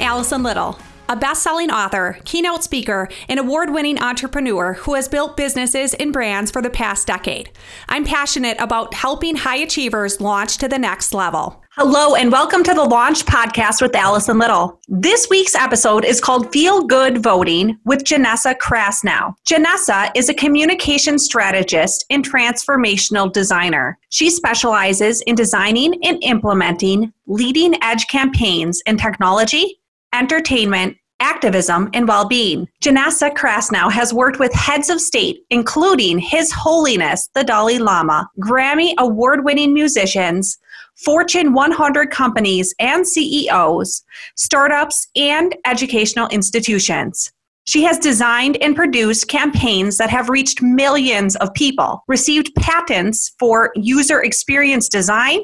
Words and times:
Allison 0.00 0.42
Little, 0.42 0.78
a 1.08 1.16
best 1.16 1.42
selling 1.42 1.70
author, 1.70 2.18
keynote 2.24 2.62
speaker, 2.62 3.08
and 3.28 3.40
award 3.40 3.70
winning 3.70 3.98
entrepreneur 3.98 4.74
who 4.74 4.94
has 4.94 5.08
built 5.08 5.36
businesses 5.36 5.94
and 5.94 6.12
brands 6.12 6.50
for 6.50 6.60
the 6.60 6.70
past 6.70 7.06
decade. 7.06 7.50
I'm 7.88 8.04
passionate 8.04 8.56
about 8.60 8.94
helping 8.94 9.36
high 9.36 9.56
achievers 9.56 10.20
launch 10.20 10.58
to 10.58 10.68
the 10.68 10.78
next 10.78 11.14
level. 11.14 11.62
Hello, 11.72 12.16
and 12.16 12.32
welcome 12.32 12.64
to 12.64 12.74
the 12.74 12.82
Launch 12.82 13.24
Podcast 13.24 13.80
with 13.80 13.94
Allison 13.94 14.36
Little. 14.36 14.80
This 14.88 15.28
week's 15.30 15.54
episode 15.54 16.04
is 16.04 16.20
called 16.20 16.52
Feel 16.52 16.84
Good 16.84 17.22
Voting 17.22 17.78
with 17.84 18.02
Janessa 18.02 18.56
Krasnow. 18.56 19.32
Janessa 19.48 20.10
is 20.16 20.28
a 20.28 20.34
communication 20.34 21.20
strategist 21.20 22.04
and 22.10 22.28
transformational 22.28 23.32
designer. 23.32 23.96
She 24.08 24.28
specializes 24.28 25.20
in 25.22 25.36
designing 25.36 25.94
and 26.04 26.18
implementing 26.22 27.12
leading 27.28 27.80
edge 27.82 28.08
campaigns 28.08 28.82
in 28.84 28.96
technology, 28.96 29.78
entertainment, 30.18 30.96
activism, 31.20 31.88
and 31.94 32.08
well 32.08 32.26
being. 32.26 32.68
Janessa 32.82 33.32
Krasnow 33.34 33.90
has 33.90 34.12
worked 34.12 34.38
with 34.38 34.52
heads 34.52 34.90
of 34.90 35.00
state, 35.00 35.44
including 35.50 36.18
His 36.18 36.52
Holiness 36.52 37.28
the 37.34 37.44
Dalai 37.44 37.78
Lama, 37.78 38.28
Grammy 38.40 38.94
award 38.98 39.44
winning 39.44 39.72
musicians, 39.72 40.58
Fortune 40.96 41.52
100 41.52 42.10
companies 42.10 42.74
and 42.80 43.06
CEOs, 43.06 44.02
startups, 44.34 45.06
and 45.14 45.54
educational 45.64 46.26
institutions. 46.28 47.32
She 47.64 47.82
has 47.84 47.98
designed 47.98 48.56
and 48.62 48.74
produced 48.74 49.28
campaigns 49.28 49.98
that 49.98 50.10
have 50.10 50.30
reached 50.30 50.62
millions 50.62 51.36
of 51.36 51.52
people, 51.52 52.02
received 52.08 52.54
patents 52.56 53.34
for 53.38 53.70
user 53.76 54.22
experience 54.22 54.88
design, 54.88 55.40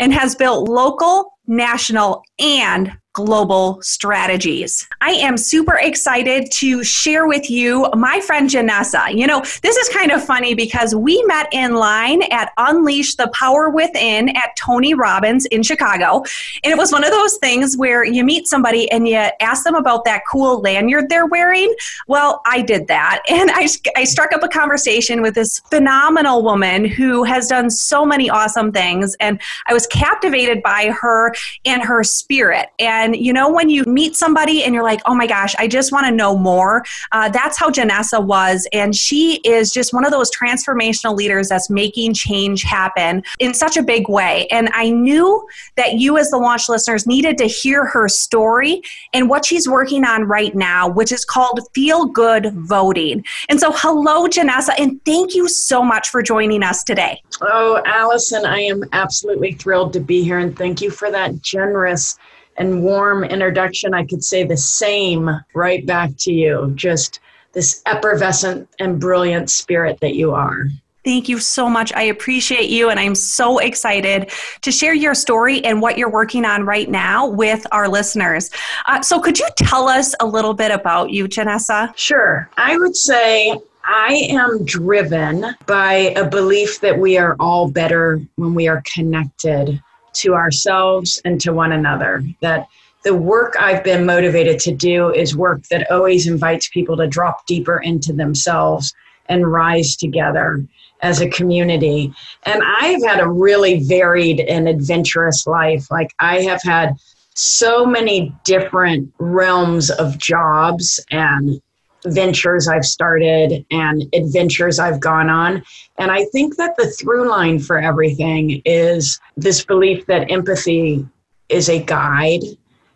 and 0.00 0.12
has 0.12 0.34
built 0.34 0.68
local, 0.68 1.34
national, 1.46 2.22
and 2.40 2.96
global 3.16 3.78
strategies. 3.80 4.86
I 5.00 5.12
am 5.12 5.38
super 5.38 5.78
excited 5.78 6.52
to 6.52 6.84
share 6.84 7.26
with 7.26 7.48
you 7.48 7.88
my 7.96 8.20
friend 8.20 8.50
Janessa. 8.50 9.16
You 9.16 9.26
know, 9.26 9.40
this 9.62 9.74
is 9.74 9.88
kind 9.88 10.12
of 10.12 10.22
funny 10.22 10.52
because 10.54 10.94
we 10.94 11.22
met 11.24 11.48
in 11.50 11.76
line 11.76 12.24
at 12.30 12.52
Unleash 12.58 13.14
the 13.14 13.28
Power 13.28 13.70
Within 13.70 14.36
at 14.36 14.54
Tony 14.58 14.92
Robbins 14.92 15.46
in 15.46 15.62
Chicago. 15.62 16.24
And 16.62 16.70
it 16.70 16.76
was 16.76 16.92
one 16.92 17.04
of 17.04 17.10
those 17.10 17.38
things 17.38 17.74
where 17.78 18.04
you 18.04 18.22
meet 18.22 18.48
somebody 18.48 18.90
and 18.90 19.08
you 19.08 19.16
ask 19.40 19.64
them 19.64 19.76
about 19.76 20.04
that 20.04 20.20
cool 20.30 20.60
lanyard 20.60 21.08
they're 21.08 21.24
wearing. 21.24 21.74
Well, 22.08 22.42
I 22.44 22.60
did 22.60 22.86
that. 22.88 23.22
And 23.36 23.50
I, 23.52 23.68
I 23.96 24.04
struck 24.04 24.32
up 24.32 24.42
a 24.42 24.48
conversation 24.48 25.20
with 25.20 25.34
this 25.34 25.58
phenomenal 25.70 26.42
woman 26.42 26.86
who 26.86 27.22
has 27.24 27.48
done 27.48 27.68
so 27.68 28.06
many 28.06 28.30
awesome 28.30 28.72
things. 28.72 29.14
And 29.20 29.38
I 29.66 29.74
was 29.74 29.86
captivated 29.88 30.62
by 30.62 30.90
her 30.98 31.34
and 31.66 31.82
her 31.82 32.02
spirit. 32.02 32.70
And 32.78 33.05
and 33.06 33.14
you 33.24 33.32
know, 33.32 33.48
when 33.48 33.70
you 33.70 33.84
meet 33.84 34.16
somebody 34.16 34.64
and 34.64 34.74
you're 34.74 34.82
like, 34.82 35.00
oh 35.06 35.14
my 35.14 35.28
gosh, 35.28 35.54
I 35.58 35.68
just 35.68 35.92
want 35.92 36.06
to 36.06 36.12
know 36.12 36.36
more, 36.36 36.84
uh, 37.12 37.28
that's 37.28 37.56
how 37.56 37.70
Janessa 37.70 38.22
was. 38.22 38.66
And 38.72 38.96
she 38.96 39.36
is 39.44 39.70
just 39.70 39.94
one 39.94 40.04
of 40.04 40.10
those 40.10 40.30
transformational 40.34 41.14
leaders 41.14 41.48
that's 41.48 41.70
making 41.70 42.14
change 42.14 42.64
happen 42.64 43.22
in 43.38 43.54
such 43.54 43.76
a 43.76 43.82
big 43.82 44.08
way. 44.08 44.48
And 44.50 44.68
I 44.72 44.90
knew 44.90 45.46
that 45.76 45.94
you, 45.94 46.18
as 46.18 46.30
the 46.30 46.38
launch 46.38 46.68
listeners, 46.68 47.06
needed 47.06 47.38
to 47.38 47.44
hear 47.44 47.84
her 47.86 48.08
story 48.08 48.82
and 49.12 49.30
what 49.30 49.44
she's 49.44 49.68
working 49.68 50.04
on 50.04 50.24
right 50.24 50.54
now, 50.54 50.88
which 50.88 51.12
is 51.12 51.24
called 51.24 51.60
Feel 51.74 52.06
Good 52.06 52.52
Voting. 52.54 53.24
And 53.48 53.60
so, 53.60 53.70
hello, 53.72 54.26
Janessa, 54.26 54.70
and 54.78 55.02
thank 55.04 55.34
you 55.34 55.48
so 55.48 55.80
much 55.80 56.08
for 56.08 56.22
joining 56.22 56.64
us 56.64 56.82
today. 56.82 57.22
Oh, 57.40 57.80
Allison, 57.86 58.44
I 58.44 58.62
am 58.62 58.82
absolutely 58.92 59.52
thrilled 59.52 59.92
to 59.92 60.00
be 60.00 60.24
here, 60.24 60.38
and 60.38 60.58
thank 60.58 60.80
you 60.80 60.90
for 60.90 61.10
that 61.12 61.40
generous 61.40 62.18
and 62.58 62.82
warm 62.82 63.24
introduction, 63.24 63.94
I 63.94 64.04
could 64.04 64.24
say 64.24 64.44
the 64.44 64.56
same 64.56 65.30
right 65.54 65.84
back 65.86 66.10
to 66.20 66.32
you. 66.32 66.72
Just 66.74 67.20
this 67.52 67.82
effervescent 67.86 68.68
and 68.78 69.00
brilliant 69.00 69.50
spirit 69.50 69.98
that 70.00 70.14
you 70.14 70.32
are. 70.32 70.66
Thank 71.04 71.28
you 71.28 71.38
so 71.38 71.70
much. 71.70 71.92
I 71.94 72.02
appreciate 72.02 72.68
you, 72.68 72.90
and 72.90 72.98
I'm 72.98 73.14
so 73.14 73.58
excited 73.58 74.32
to 74.62 74.72
share 74.72 74.92
your 74.92 75.14
story 75.14 75.64
and 75.64 75.80
what 75.80 75.96
you're 75.96 76.10
working 76.10 76.44
on 76.44 76.66
right 76.66 76.90
now 76.90 77.28
with 77.28 77.64
our 77.70 77.88
listeners. 77.88 78.50
Uh, 78.86 79.00
so, 79.02 79.20
could 79.20 79.38
you 79.38 79.46
tell 79.56 79.88
us 79.88 80.16
a 80.18 80.26
little 80.26 80.52
bit 80.52 80.72
about 80.72 81.10
you, 81.10 81.28
Janessa? 81.28 81.96
Sure. 81.96 82.50
I 82.56 82.76
would 82.76 82.96
say 82.96 83.56
I 83.84 84.26
am 84.30 84.64
driven 84.64 85.54
by 85.66 85.92
a 86.16 86.28
belief 86.28 86.80
that 86.80 86.98
we 86.98 87.16
are 87.18 87.36
all 87.38 87.70
better 87.70 88.20
when 88.34 88.52
we 88.52 88.66
are 88.66 88.82
connected 88.92 89.80
to 90.20 90.34
ourselves 90.34 91.20
and 91.24 91.40
to 91.40 91.52
one 91.52 91.72
another. 91.72 92.22
That 92.40 92.66
the 93.04 93.14
work 93.14 93.54
I've 93.60 93.84
been 93.84 94.04
motivated 94.04 94.58
to 94.60 94.72
do 94.74 95.12
is 95.12 95.36
work 95.36 95.62
that 95.68 95.90
always 95.90 96.26
invites 96.26 96.68
people 96.68 96.96
to 96.96 97.06
drop 97.06 97.46
deeper 97.46 97.78
into 97.78 98.12
themselves 98.12 98.94
and 99.28 99.50
rise 99.50 99.96
together 99.96 100.64
as 101.02 101.20
a 101.20 101.28
community. 101.28 102.12
And 102.44 102.62
I've 102.64 103.04
had 103.04 103.20
a 103.20 103.28
really 103.28 103.84
varied 103.84 104.40
and 104.40 104.68
adventurous 104.68 105.46
life. 105.46 105.90
Like, 105.90 106.12
I 106.18 106.40
have 106.42 106.62
had 106.62 106.96
so 107.34 107.84
many 107.84 108.34
different 108.44 109.12
realms 109.18 109.90
of 109.90 110.16
jobs 110.18 110.98
and 111.10 111.60
ventures 112.06 112.68
I've 112.68 112.84
started 112.84 113.64
and 113.70 114.02
adventures 114.14 114.78
I've 114.78 115.00
gone 115.00 115.30
on. 115.30 115.62
And 115.98 116.10
I 116.10 116.24
think 116.26 116.56
that 116.56 116.76
the 116.76 116.90
through 116.90 117.28
line 117.28 117.58
for 117.58 117.78
everything 117.78 118.62
is 118.64 119.20
this 119.36 119.64
belief 119.64 120.06
that 120.06 120.30
empathy 120.30 121.06
is 121.48 121.68
a 121.68 121.82
guide 121.82 122.42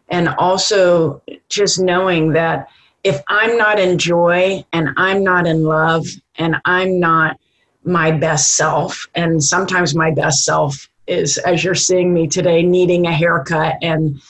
and 0.09 0.29
also 0.31 1.23
just 1.49 1.81
knowing 1.81 2.33
that 2.33 2.69
if 3.05 3.23
I'm 3.29 3.57
not 3.57 3.79
in 3.79 3.97
joy 3.99 4.65
and 4.73 4.91
I'm 4.97 5.25
not 5.25 5.47
in 5.47 5.65
love 5.65 6.07
and 6.37 6.57
I'm 6.65 7.01
not 7.01 7.39
my 7.85 8.11
best 8.11 8.57
self, 8.57 9.09
and 9.15 9.43
sometimes 9.43 9.95
my 9.95 10.11
best 10.11 10.45
self 10.45 10.89
is, 11.07 11.39
as 11.39 11.65
you're 11.65 11.75
seeing 11.75 12.13
me 12.13 12.27
today, 12.27 12.63
needing 12.63 13.07
a 13.07 13.13
haircut 13.13 13.77
and 13.81 14.21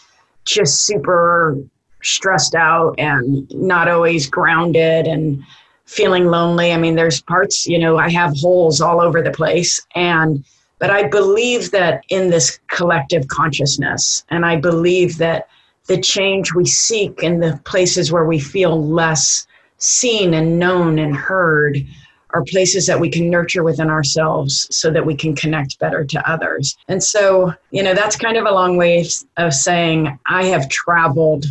just 0.44 0.86
super 0.86 1.58
stressed 2.02 2.54
out 2.54 2.94
and 2.98 3.50
not 3.54 3.88
always 3.88 4.28
grounded 4.28 5.06
and 5.06 5.42
feeling 5.84 6.26
lonely. 6.26 6.72
I 6.72 6.76
mean, 6.76 6.94
there's 6.94 7.20
parts, 7.20 7.66
you 7.66 7.78
know, 7.78 7.98
I 7.98 8.08
have 8.10 8.36
holes 8.36 8.80
all 8.80 9.00
over 9.00 9.22
the 9.22 9.32
place. 9.32 9.84
And, 9.94 10.44
but 10.78 10.90
I 10.90 11.08
believe 11.08 11.72
that 11.72 12.04
in 12.10 12.30
this 12.30 12.60
collective 12.68 13.26
consciousness, 13.28 14.24
and 14.30 14.46
I 14.46 14.56
believe 14.56 15.18
that 15.18 15.48
the 15.86 16.00
change 16.00 16.54
we 16.54 16.64
seek 16.64 17.22
in 17.22 17.40
the 17.40 17.60
places 17.64 18.12
where 18.12 18.24
we 18.24 18.38
feel 18.38 18.86
less 18.86 19.46
seen 19.78 20.34
and 20.34 20.58
known 20.58 20.98
and 20.98 21.16
heard 21.16 21.84
are 22.32 22.44
places 22.44 22.86
that 22.86 23.00
we 23.00 23.10
can 23.10 23.28
nurture 23.28 23.64
within 23.64 23.90
ourselves 23.90 24.68
so 24.70 24.90
that 24.90 25.04
we 25.04 25.16
can 25.16 25.34
connect 25.34 25.78
better 25.80 26.04
to 26.04 26.30
others. 26.30 26.76
And 26.86 27.02
so, 27.02 27.52
you 27.72 27.82
know, 27.82 27.94
that's 27.94 28.14
kind 28.14 28.36
of 28.36 28.46
a 28.46 28.52
long 28.52 28.76
way 28.76 29.04
of 29.36 29.52
saying 29.52 30.16
I 30.26 30.44
have 30.44 30.68
traveled 30.68 31.46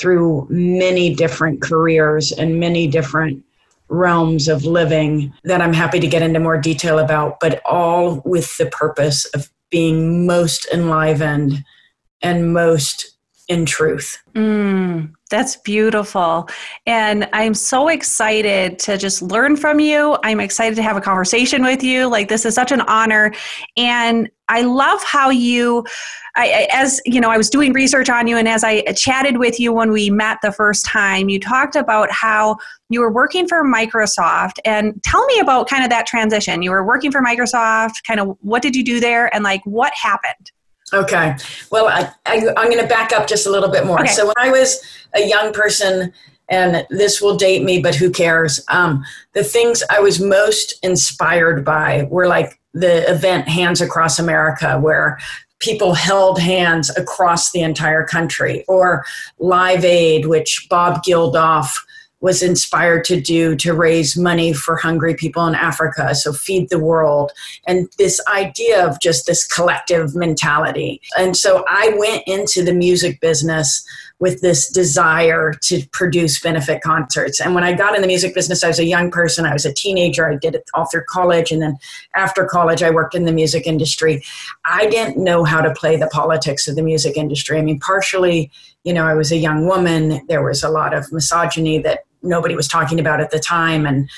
through 0.00 0.46
many 0.48 1.14
different 1.14 1.60
careers 1.60 2.32
and 2.32 2.58
many 2.58 2.86
different 2.86 3.44
realms 3.88 4.48
of 4.48 4.64
living 4.64 5.32
that 5.44 5.60
I'm 5.60 5.72
happy 5.72 6.00
to 6.00 6.06
get 6.06 6.22
into 6.22 6.40
more 6.40 6.58
detail 6.58 6.98
about, 6.98 7.38
but 7.40 7.60
all 7.64 8.22
with 8.24 8.56
the 8.56 8.66
purpose 8.66 9.26
of 9.26 9.50
being 9.70 10.26
most 10.26 10.66
enlivened 10.72 11.64
and 12.22 12.54
most 12.54 13.16
in 13.50 13.66
truth. 13.66 14.16
Mm, 14.34 15.12
that's 15.28 15.56
beautiful. 15.56 16.48
And 16.86 17.28
I'm 17.32 17.52
so 17.52 17.88
excited 17.88 18.78
to 18.78 18.96
just 18.96 19.22
learn 19.22 19.56
from 19.56 19.80
you. 19.80 20.16
I'm 20.22 20.38
excited 20.38 20.76
to 20.76 20.84
have 20.84 20.96
a 20.96 21.00
conversation 21.00 21.64
with 21.64 21.82
you. 21.82 22.06
Like, 22.06 22.28
this 22.28 22.46
is 22.46 22.54
such 22.54 22.70
an 22.70 22.80
honor. 22.82 23.34
And 23.76 24.30
I 24.48 24.62
love 24.62 25.02
how 25.02 25.30
you, 25.30 25.84
I, 26.36 26.68
as 26.72 27.00
you 27.04 27.20
know, 27.20 27.28
I 27.28 27.36
was 27.36 27.50
doing 27.50 27.72
research 27.72 28.08
on 28.08 28.28
you, 28.28 28.36
and 28.36 28.48
as 28.48 28.62
I 28.62 28.82
chatted 28.92 29.38
with 29.38 29.58
you 29.58 29.72
when 29.72 29.90
we 29.90 30.10
met 30.10 30.38
the 30.42 30.52
first 30.52 30.86
time, 30.86 31.28
you 31.28 31.40
talked 31.40 31.74
about 31.74 32.10
how 32.12 32.56
you 32.88 33.00
were 33.00 33.12
working 33.12 33.48
for 33.48 33.64
Microsoft. 33.64 34.58
And 34.64 35.02
tell 35.02 35.26
me 35.26 35.40
about 35.40 35.68
kind 35.68 35.82
of 35.82 35.90
that 35.90 36.06
transition. 36.06 36.62
You 36.62 36.70
were 36.70 36.84
working 36.84 37.10
for 37.10 37.20
Microsoft, 37.20 38.04
kind 38.06 38.20
of 38.20 38.36
what 38.42 38.62
did 38.62 38.76
you 38.76 38.84
do 38.84 39.00
there, 39.00 39.34
and 39.34 39.42
like 39.42 39.60
what 39.64 39.92
happened? 39.94 40.52
Okay. 40.92 41.36
Well, 41.70 41.88
I, 41.88 42.10
I, 42.26 42.34
am 42.34 42.54
going 42.54 42.80
to 42.80 42.86
back 42.86 43.12
up 43.12 43.28
just 43.28 43.46
a 43.46 43.50
little 43.50 43.70
bit 43.70 43.86
more. 43.86 44.00
Okay. 44.00 44.12
So, 44.12 44.26
when 44.26 44.34
I 44.38 44.50
was 44.50 44.82
a 45.14 45.26
young 45.26 45.52
person, 45.52 46.12
and 46.48 46.84
this 46.90 47.22
will 47.22 47.36
date 47.36 47.62
me, 47.62 47.80
but 47.80 47.94
who 47.94 48.10
cares? 48.10 48.64
Um, 48.68 49.04
the 49.34 49.44
things 49.44 49.82
I 49.88 50.00
was 50.00 50.20
most 50.20 50.74
inspired 50.82 51.64
by 51.64 52.08
were 52.10 52.26
like 52.26 52.60
the 52.74 53.08
event 53.08 53.48
Hands 53.48 53.80
Across 53.80 54.18
America, 54.18 54.78
where 54.80 55.18
people 55.60 55.94
held 55.94 56.40
hands 56.40 56.90
across 56.96 57.52
the 57.52 57.60
entire 57.60 58.04
country, 58.04 58.64
or 58.66 59.04
Live 59.38 59.84
Aid, 59.84 60.26
which 60.26 60.66
Bob 60.68 61.04
Geldof 61.04 61.70
was 62.20 62.42
inspired 62.42 63.04
to 63.04 63.20
do 63.20 63.56
to 63.56 63.72
raise 63.72 64.16
money 64.16 64.52
for 64.52 64.76
hungry 64.76 65.14
people 65.14 65.46
in 65.46 65.54
Africa. 65.54 66.14
So, 66.14 66.32
feed 66.32 66.68
the 66.70 66.78
world, 66.78 67.32
and 67.66 67.88
this 67.98 68.20
idea 68.28 68.86
of 68.86 69.00
just 69.00 69.26
this 69.26 69.46
collective 69.46 70.14
mentality. 70.14 71.00
And 71.16 71.36
so, 71.36 71.64
I 71.68 71.94
went 71.98 72.22
into 72.26 72.62
the 72.64 72.74
music 72.74 73.20
business 73.20 73.84
with 74.20 74.42
this 74.42 74.70
desire 74.70 75.54
to 75.62 75.82
produce 75.92 76.38
benefit 76.40 76.82
concerts. 76.82 77.40
And 77.40 77.54
when 77.54 77.64
I 77.64 77.72
got 77.72 77.96
in 77.96 78.02
the 78.02 78.06
music 78.06 78.34
business, 78.34 78.62
I 78.62 78.68
was 78.68 78.78
a 78.78 78.84
young 78.84 79.10
person. 79.10 79.46
I 79.46 79.54
was 79.54 79.64
a 79.64 79.72
teenager. 79.72 80.30
I 80.30 80.36
did 80.36 80.54
it 80.54 80.68
all 80.74 80.84
through 80.84 81.04
college. 81.08 81.50
And 81.50 81.62
then 81.62 81.78
after 82.14 82.44
college, 82.44 82.82
I 82.82 82.90
worked 82.90 83.14
in 83.14 83.24
the 83.24 83.32
music 83.32 83.66
industry. 83.66 84.22
I 84.66 84.86
didn't 84.86 85.16
know 85.16 85.44
how 85.44 85.62
to 85.62 85.72
play 85.72 85.96
the 85.96 86.06
politics 86.08 86.68
of 86.68 86.76
the 86.76 86.82
music 86.82 87.16
industry. 87.16 87.58
I 87.58 87.62
mean, 87.62 87.80
partially, 87.80 88.50
you 88.84 88.92
know, 88.92 89.06
I 89.06 89.14
was 89.14 89.32
a 89.32 89.36
young 89.36 89.66
woman. 89.66 90.20
There 90.28 90.42
was 90.42 90.62
a 90.62 90.68
lot 90.68 90.92
of 90.92 91.10
misogyny 91.10 91.78
that 91.78 92.00
nobody 92.22 92.54
was 92.54 92.68
talking 92.68 93.00
about 93.00 93.20
at 93.20 93.30
the 93.30 93.38
time. 93.38 93.86
And 93.86 94.08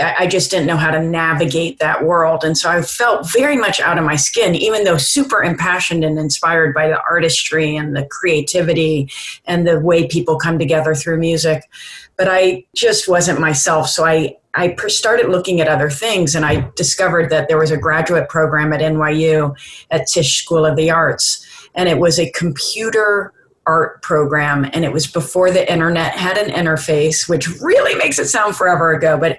I 0.00 0.26
just 0.26 0.50
didn't 0.50 0.66
know 0.66 0.78
how 0.78 0.90
to 0.90 1.02
navigate 1.02 1.78
that 1.78 2.04
world. 2.04 2.44
And 2.44 2.56
so 2.56 2.70
I 2.70 2.80
felt 2.80 3.30
very 3.30 3.58
much 3.58 3.78
out 3.78 3.98
of 3.98 4.04
my 4.04 4.16
skin, 4.16 4.54
even 4.54 4.84
though 4.84 4.96
super 4.96 5.42
impassioned 5.42 6.02
and 6.02 6.18
inspired 6.18 6.74
by 6.74 6.88
the 6.88 6.98
artistry 7.02 7.76
and 7.76 7.94
the 7.94 8.06
creativity 8.06 9.10
and 9.44 9.66
the 9.66 9.80
way 9.80 10.08
people 10.08 10.38
come 10.38 10.58
together 10.58 10.94
through 10.94 11.18
music. 11.18 11.68
But 12.16 12.28
I 12.30 12.64
just 12.74 13.06
wasn't 13.06 13.38
myself. 13.38 13.86
So 13.88 14.06
I, 14.06 14.36
I 14.54 14.74
started 14.86 15.28
looking 15.28 15.60
at 15.60 15.68
other 15.68 15.90
things 15.90 16.34
and 16.34 16.46
I 16.46 16.70
discovered 16.74 17.28
that 17.28 17.48
there 17.48 17.58
was 17.58 17.70
a 17.70 17.76
graduate 17.76 18.30
program 18.30 18.72
at 18.72 18.80
NYU 18.80 19.54
at 19.90 20.06
Tisch 20.06 20.42
School 20.42 20.64
of 20.64 20.76
the 20.76 20.90
Arts. 20.90 21.46
And 21.74 21.86
it 21.86 21.98
was 21.98 22.18
a 22.18 22.30
computer 22.30 23.34
art 23.66 24.02
program 24.02 24.68
and 24.72 24.84
it 24.84 24.92
was 24.92 25.06
before 25.06 25.50
the 25.50 25.70
internet 25.70 26.14
had 26.14 26.36
an 26.36 26.50
interface 26.50 27.28
which 27.28 27.48
really 27.60 27.94
makes 27.94 28.18
it 28.18 28.26
sound 28.26 28.56
forever 28.56 28.92
ago 28.92 29.16
but 29.16 29.38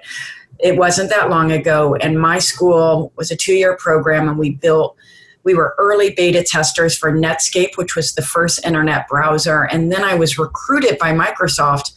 it 0.58 0.76
wasn't 0.76 1.10
that 1.10 1.30
long 1.30 1.52
ago. 1.52 1.94
And 1.96 2.20
my 2.20 2.38
school 2.38 3.12
was 3.16 3.30
a 3.30 3.36
two-year 3.36 3.76
program 3.76 4.28
and 4.28 4.38
we 4.38 4.50
built 4.50 4.96
we 5.42 5.54
were 5.54 5.74
early 5.78 6.14
beta 6.16 6.42
testers 6.42 6.96
for 6.96 7.12
netscape 7.12 7.76
which 7.76 7.94
was 7.94 8.14
the 8.14 8.22
first 8.22 8.64
internet 8.64 9.06
browser. 9.08 9.64
And 9.64 9.92
then 9.92 10.02
i 10.02 10.14
was 10.14 10.38
recruited 10.38 10.98
by 10.98 11.12
microsoft 11.12 11.92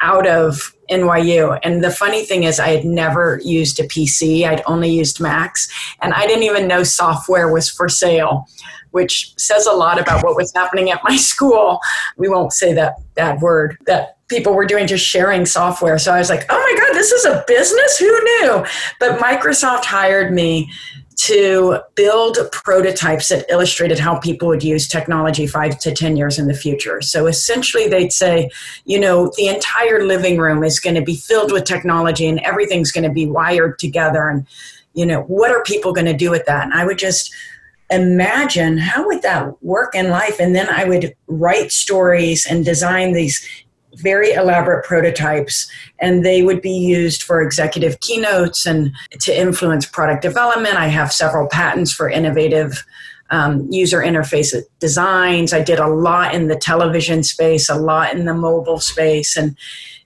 out 0.00 0.26
of 0.26 0.74
nyu 0.90 1.58
and 1.62 1.82
the 1.82 1.90
funny 1.90 2.22
thing 2.22 2.44
is 2.44 2.60
i 2.60 2.68
had 2.68 2.84
never 2.84 3.40
used 3.42 3.80
a 3.80 3.84
pc 3.84 4.46
i'd 4.46 4.62
only 4.66 4.90
used 4.90 5.20
macs 5.20 5.72
and 6.02 6.12
i 6.12 6.26
didn't 6.26 6.42
even 6.42 6.68
know 6.68 6.82
software 6.82 7.50
was 7.50 7.70
for 7.70 7.88
sale 7.88 8.46
which 8.96 9.32
says 9.38 9.66
a 9.66 9.72
lot 9.72 10.00
about 10.00 10.24
what 10.24 10.34
was 10.34 10.52
happening 10.54 10.90
at 10.90 11.00
my 11.04 11.16
school 11.30 11.78
we 12.16 12.28
won't 12.28 12.52
say 12.52 12.72
that 12.72 12.96
bad 13.14 13.40
word 13.40 13.76
that 13.86 14.16
people 14.28 14.54
were 14.54 14.66
doing 14.66 14.86
just 14.86 15.06
sharing 15.06 15.46
software. 15.46 15.98
So 15.98 16.12
I 16.12 16.18
was 16.18 16.28
like, 16.28 16.46
oh 16.50 16.58
my 16.58 16.80
God, 16.80 16.94
this 16.94 17.12
is 17.12 17.24
a 17.24 17.44
business? 17.46 17.96
Who 17.98 18.06
knew? 18.06 18.66
But 18.98 19.20
Microsoft 19.20 19.84
hired 19.84 20.32
me 20.32 20.70
to 21.16 21.78
build 21.94 22.36
prototypes 22.52 23.28
that 23.28 23.46
illustrated 23.48 23.98
how 23.98 24.18
people 24.18 24.48
would 24.48 24.62
use 24.62 24.86
technology 24.86 25.46
five 25.46 25.78
to 25.78 25.92
10 25.92 26.16
years 26.16 26.38
in 26.38 26.46
the 26.46 26.54
future. 26.54 27.00
So 27.00 27.26
essentially, 27.26 27.88
they'd 27.88 28.12
say, 28.12 28.50
you 28.84 29.00
know, 29.00 29.32
the 29.36 29.48
entire 29.48 30.04
living 30.04 30.38
room 30.38 30.62
is 30.62 30.78
going 30.78 30.96
to 30.96 31.02
be 31.02 31.16
filled 31.16 31.52
with 31.52 31.64
technology 31.64 32.26
and 32.26 32.38
everything's 32.40 32.92
going 32.92 33.04
to 33.04 33.12
be 33.12 33.26
wired 33.26 33.78
together. 33.78 34.28
And, 34.28 34.46
you 34.92 35.06
know, 35.06 35.22
what 35.22 35.50
are 35.50 35.62
people 35.62 35.94
going 35.94 36.06
to 36.06 36.12
do 36.12 36.30
with 36.30 36.44
that? 36.46 36.64
And 36.64 36.74
I 36.74 36.84
would 36.84 36.98
just, 36.98 37.34
imagine 37.90 38.78
how 38.78 39.06
would 39.06 39.22
that 39.22 39.62
work 39.62 39.94
in 39.94 40.10
life 40.10 40.40
and 40.40 40.56
then 40.56 40.68
i 40.70 40.84
would 40.84 41.14
write 41.28 41.70
stories 41.70 42.44
and 42.44 42.64
design 42.64 43.12
these 43.12 43.46
very 43.96 44.32
elaborate 44.32 44.84
prototypes, 44.84 45.70
and 46.00 46.24
they 46.24 46.42
would 46.42 46.60
be 46.60 46.70
used 46.70 47.22
for 47.22 47.40
executive 47.40 48.00
keynotes 48.00 48.66
and 48.66 48.92
to 49.20 49.38
influence 49.38 49.86
product 49.86 50.22
development. 50.22 50.76
I 50.76 50.88
have 50.88 51.12
several 51.12 51.48
patents 51.48 51.92
for 51.92 52.08
innovative 52.08 52.84
um, 53.30 53.66
user 53.70 54.00
interface 54.00 54.54
designs. 54.78 55.52
I 55.52 55.62
did 55.62 55.78
a 55.78 55.88
lot 55.88 56.34
in 56.34 56.48
the 56.48 56.56
television 56.56 57.22
space, 57.22 57.68
a 57.68 57.74
lot 57.74 58.14
in 58.14 58.24
the 58.24 58.34
mobile 58.34 58.78
space, 58.78 59.36
and 59.36 59.56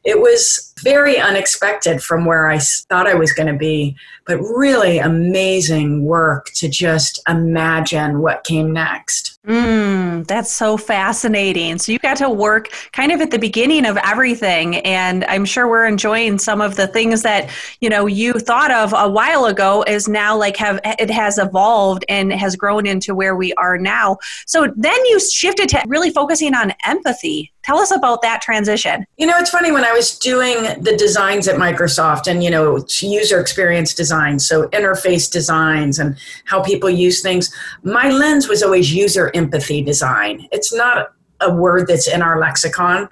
it 0.05 0.21
was 0.21 0.70
very 0.83 1.19
unexpected 1.19 2.03
from 2.03 2.25
where 2.25 2.49
I 2.49 2.59
thought 2.59 3.07
I 3.07 3.15
was 3.15 3.33
going 3.33 3.47
to 3.47 3.59
be, 3.59 3.97
but 4.27 4.39
really 4.39 4.99
amazing 4.99 6.05
work 6.05 6.51
to 6.57 6.69
just 6.69 7.21
imagine 7.29 8.21
what 8.21 8.45
came 8.45 8.73
next. 8.73 9.39
Mm, 9.47 10.27
that's 10.27 10.53
so 10.55 10.77
fascinating. 10.77 11.79
So 11.79 11.93
you 11.93 11.99
got 11.99 12.19
to 12.19 12.29
work 12.29 12.69
kind 12.93 13.11
of 13.11 13.23
at 13.23 13.31
the 13.31 13.39
beginning 13.39 13.87
of 13.87 13.97
everything, 13.97 14.77
and 14.77 15.25
I'm 15.25 15.47
sure 15.47 15.67
we're 15.67 15.87
enjoying 15.87 16.39
some 16.39 16.61
of 16.61 16.77
the 16.77 16.87
things 16.87 17.23
that 17.23 17.51
you 17.81 17.89
know 17.89 18.07
you 18.07 18.35
thought 18.35 18.71
of 18.71 18.93
a 18.95 19.09
while 19.09 19.47
ago 19.47 19.83
is 19.89 20.09
now 20.09 20.37
like 20.37 20.57
have 20.59 20.79
it 20.85 21.09
has 21.09 21.39
evolved 21.39 22.05
and 22.09 22.33
has 22.35 22.55
grown 22.55 22.87
into 22.87 23.15
where 23.15 23.35
we 23.35 23.55
are 23.55 23.79
now. 23.79 24.19
So 24.47 24.73
then 24.77 25.05
you 25.07 25.19
shifted 25.19 25.71
to 25.71 25.83
really 25.87 26.11
focusing 26.11 26.55
on 26.55 26.75
empathy. 26.85 27.51
Tell 27.63 27.79
us 27.79 27.91
about 27.91 28.23
that 28.23 28.43
transition. 28.43 29.07
You 29.17 29.27
know, 29.27 29.39
it's 29.39 29.51
funny 29.51 29.71
when 29.71 29.85
I 29.85 29.93
was 29.93 30.19
doing 30.19 30.67
the 30.81 30.97
designs 30.97 31.49
at 31.49 31.57
Microsoft 31.57 32.27
and 32.27 32.43
you 32.45 32.51
know 32.51 32.85
user 33.01 33.41
experience 33.41 33.95
design, 33.95 34.39
so 34.39 34.69
interface 34.69 35.31
designs 35.31 35.99
and 35.99 36.17
how 36.45 36.63
people 36.63 36.91
use 36.91 37.23
things. 37.23 37.55
My 37.83 38.11
lens 38.11 38.49
was 38.49 38.63
always 38.63 38.93
user 38.93 39.31
empathy 39.35 39.83
design. 39.83 40.49
It's 40.53 40.73
not 40.73 41.13
a 41.41 41.53
word 41.53 41.87
that's 41.87 42.09
in 42.09 42.23
our 42.23 42.39
lexicon, 42.39 43.09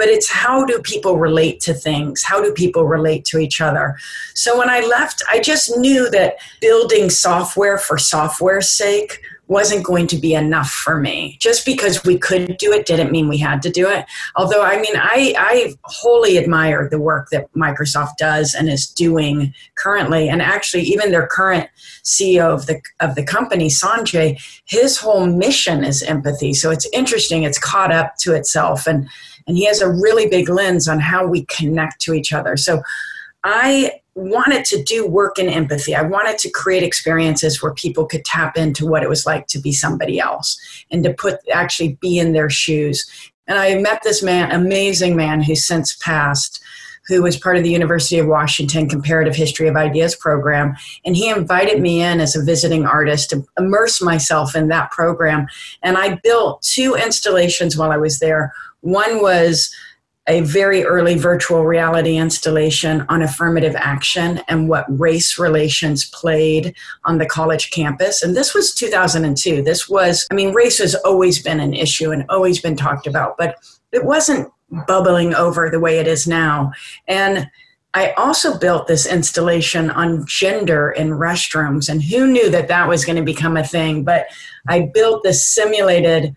but 0.00 0.08
it's 0.08 0.30
how 0.30 0.64
do 0.64 0.80
people 0.80 1.18
relate 1.18 1.60
to 1.60 1.74
things? 1.74 2.22
How 2.22 2.42
do 2.42 2.52
people 2.54 2.84
relate 2.84 3.24
to 3.26 3.38
each 3.38 3.60
other? 3.60 3.98
So 4.34 4.58
when 4.58 4.70
I 4.70 4.80
left, 4.80 5.22
I 5.28 5.40
just 5.40 5.76
knew 5.76 6.08
that 6.10 6.36
building 6.60 7.10
software 7.10 7.76
for 7.76 7.98
software's 7.98 8.70
sake 8.70 9.20
wasn't 9.50 9.84
going 9.84 10.06
to 10.06 10.16
be 10.16 10.32
enough 10.32 10.70
for 10.70 11.00
me. 11.00 11.36
Just 11.40 11.66
because 11.66 12.04
we 12.04 12.16
could 12.16 12.56
do 12.56 12.72
it 12.72 12.86
didn't 12.86 13.10
mean 13.10 13.28
we 13.28 13.36
had 13.36 13.60
to 13.62 13.68
do 13.68 13.88
it. 13.88 14.06
Although, 14.36 14.62
I 14.62 14.80
mean, 14.80 14.94
I, 14.94 15.34
I 15.36 15.74
wholly 15.82 16.38
admire 16.38 16.88
the 16.88 17.00
work 17.00 17.30
that 17.32 17.52
Microsoft 17.52 18.16
does 18.16 18.54
and 18.54 18.70
is 18.70 18.86
doing 18.86 19.52
currently. 19.76 20.28
And 20.28 20.40
actually, 20.40 20.84
even 20.84 21.10
their 21.10 21.26
current 21.26 21.68
CEO 22.04 22.54
of 22.54 22.66
the, 22.66 22.80
of 23.00 23.16
the 23.16 23.24
company, 23.24 23.66
Sanjay, 23.66 24.40
his 24.66 24.96
whole 24.96 25.26
mission 25.26 25.82
is 25.82 26.00
empathy. 26.04 26.54
So 26.54 26.70
it's 26.70 26.88
interesting, 26.92 27.42
it's 27.42 27.58
caught 27.58 27.92
up 27.92 28.14
to 28.20 28.34
itself. 28.34 28.86
And, 28.86 29.08
and 29.48 29.56
he 29.56 29.64
has 29.66 29.82
a 29.82 29.90
really 29.90 30.28
big 30.28 30.48
lens 30.48 30.86
on 30.86 31.00
how 31.00 31.26
we 31.26 31.44
connect 31.46 32.00
to 32.02 32.14
each 32.14 32.32
other. 32.32 32.56
So 32.56 32.82
I 33.42 34.00
wanted 34.20 34.64
to 34.66 34.82
do 34.82 35.06
work 35.06 35.38
in 35.38 35.48
empathy. 35.48 35.94
I 35.94 36.02
wanted 36.02 36.38
to 36.38 36.50
create 36.50 36.82
experiences 36.82 37.62
where 37.62 37.74
people 37.74 38.06
could 38.06 38.24
tap 38.24 38.56
into 38.56 38.86
what 38.86 39.02
it 39.02 39.08
was 39.08 39.26
like 39.26 39.46
to 39.48 39.58
be 39.58 39.72
somebody 39.72 40.20
else 40.20 40.60
and 40.90 41.02
to 41.04 41.12
put 41.12 41.38
actually 41.52 41.98
be 42.00 42.18
in 42.18 42.32
their 42.32 42.50
shoes. 42.50 43.06
And 43.46 43.58
I 43.58 43.76
met 43.76 44.02
this 44.04 44.22
man, 44.22 44.52
amazing 44.52 45.16
man 45.16 45.42
who's 45.42 45.66
since 45.66 45.96
passed, 45.96 46.62
who 47.08 47.22
was 47.22 47.36
part 47.36 47.56
of 47.56 47.64
the 47.64 47.70
University 47.70 48.18
of 48.18 48.26
Washington 48.26 48.88
Comparative 48.88 49.34
History 49.34 49.66
of 49.66 49.76
Ideas 49.76 50.14
program. 50.14 50.76
And 51.04 51.16
he 51.16 51.28
invited 51.28 51.80
me 51.80 52.02
in 52.02 52.20
as 52.20 52.36
a 52.36 52.44
visiting 52.44 52.86
artist 52.86 53.30
to 53.30 53.44
immerse 53.58 54.00
myself 54.00 54.54
in 54.54 54.68
that 54.68 54.90
program. 54.92 55.46
And 55.82 55.96
I 55.96 56.20
built 56.22 56.62
two 56.62 56.94
installations 56.94 57.76
while 57.76 57.90
I 57.90 57.96
was 57.96 58.20
there. 58.20 58.52
One 58.82 59.20
was 59.20 59.74
a 60.30 60.40
very 60.42 60.84
early 60.84 61.16
virtual 61.16 61.66
reality 61.66 62.16
installation 62.16 63.04
on 63.08 63.20
affirmative 63.20 63.74
action 63.74 64.40
and 64.46 64.68
what 64.68 64.86
race 64.88 65.40
relations 65.40 66.04
played 66.04 66.72
on 67.04 67.18
the 67.18 67.26
college 67.26 67.70
campus. 67.72 68.22
And 68.22 68.36
this 68.36 68.54
was 68.54 68.72
2002. 68.72 69.62
This 69.62 69.88
was, 69.88 70.28
I 70.30 70.34
mean, 70.34 70.54
race 70.54 70.78
has 70.78 70.94
always 70.94 71.42
been 71.42 71.58
an 71.58 71.74
issue 71.74 72.12
and 72.12 72.24
always 72.28 72.60
been 72.60 72.76
talked 72.76 73.08
about, 73.08 73.36
but 73.38 73.56
it 73.90 74.04
wasn't 74.04 74.48
bubbling 74.86 75.34
over 75.34 75.68
the 75.68 75.80
way 75.80 75.98
it 75.98 76.06
is 76.06 76.28
now. 76.28 76.70
And 77.08 77.50
I 77.92 78.12
also 78.12 78.56
built 78.56 78.86
this 78.86 79.06
installation 79.06 79.90
on 79.90 80.24
gender 80.28 80.92
in 80.92 81.08
restrooms, 81.08 81.88
and 81.88 82.00
who 82.00 82.28
knew 82.28 82.48
that 82.50 82.68
that 82.68 82.86
was 82.86 83.04
going 83.04 83.16
to 83.16 83.24
become 83.24 83.56
a 83.56 83.66
thing? 83.66 84.04
But 84.04 84.26
I 84.68 84.92
built 84.94 85.24
this 85.24 85.44
simulated 85.44 86.36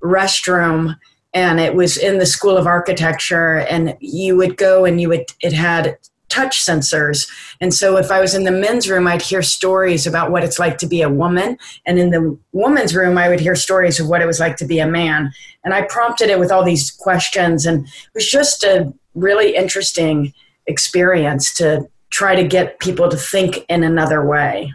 restroom 0.00 0.96
and 1.34 1.60
it 1.60 1.74
was 1.74 1.96
in 1.96 2.18
the 2.18 2.26
School 2.26 2.56
of 2.56 2.66
Architecture. 2.66 3.58
And 3.60 3.96
you 4.00 4.36
would 4.36 4.56
go 4.56 4.84
and 4.84 5.00
you 5.00 5.08
would, 5.08 5.26
it 5.40 5.52
had 5.52 5.96
touch 6.28 6.64
sensors. 6.64 7.28
And 7.60 7.74
so 7.74 7.98
if 7.98 8.10
I 8.10 8.20
was 8.20 8.34
in 8.34 8.44
the 8.44 8.50
men's 8.50 8.88
room, 8.88 9.06
I'd 9.06 9.22
hear 9.22 9.42
stories 9.42 10.06
about 10.06 10.30
what 10.30 10.42
it's 10.42 10.58
like 10.58 10.78
to 10.78 10.86
be 10.86 11.02
a 11.02 11.10
woman. 11.10 11.58
And 11.84 11.98
in 11.98 12.10
the 12.10 12.38
woman's 12.52 12.94
room, 12.94 13.18
I 13.18 13.28
would 13.28 13.40
hear 13.40 13.54
stories 13.54 14.00
of 14.00 14.08
what 14.08 14.22
it 14.22 14.26
was 14.26 14.40
like 14.40 14.56
to 14.56 14.66
be 14.66 14.78
a 14.78 14.86
man. 14.86 15.30
And 15.64 15.74
I 15.74 15.82
prompted 15.82 16.30
it 16.30 16.38
with 16.38 16.50
all 16.50 16.64
these 16.64 16.90
questions. 16.90 17.66
And 17.66 17.84
it 17.86 18.14
was 18.14 18.30
just 18.30 18.64
a 18.64 18.92
really 19.14 19.54
interesting 19.54 20.32
experience 20.66 21.52
to 21.54 21.86
try 22.10 22.34
to 22.34 22.44
get 22.44 22.80
people 22.80 23.08
to 23.10 23.16
think 23.16 23.64
in 23.68 23.82
another 23.82 24.24
way. 24.24 24.72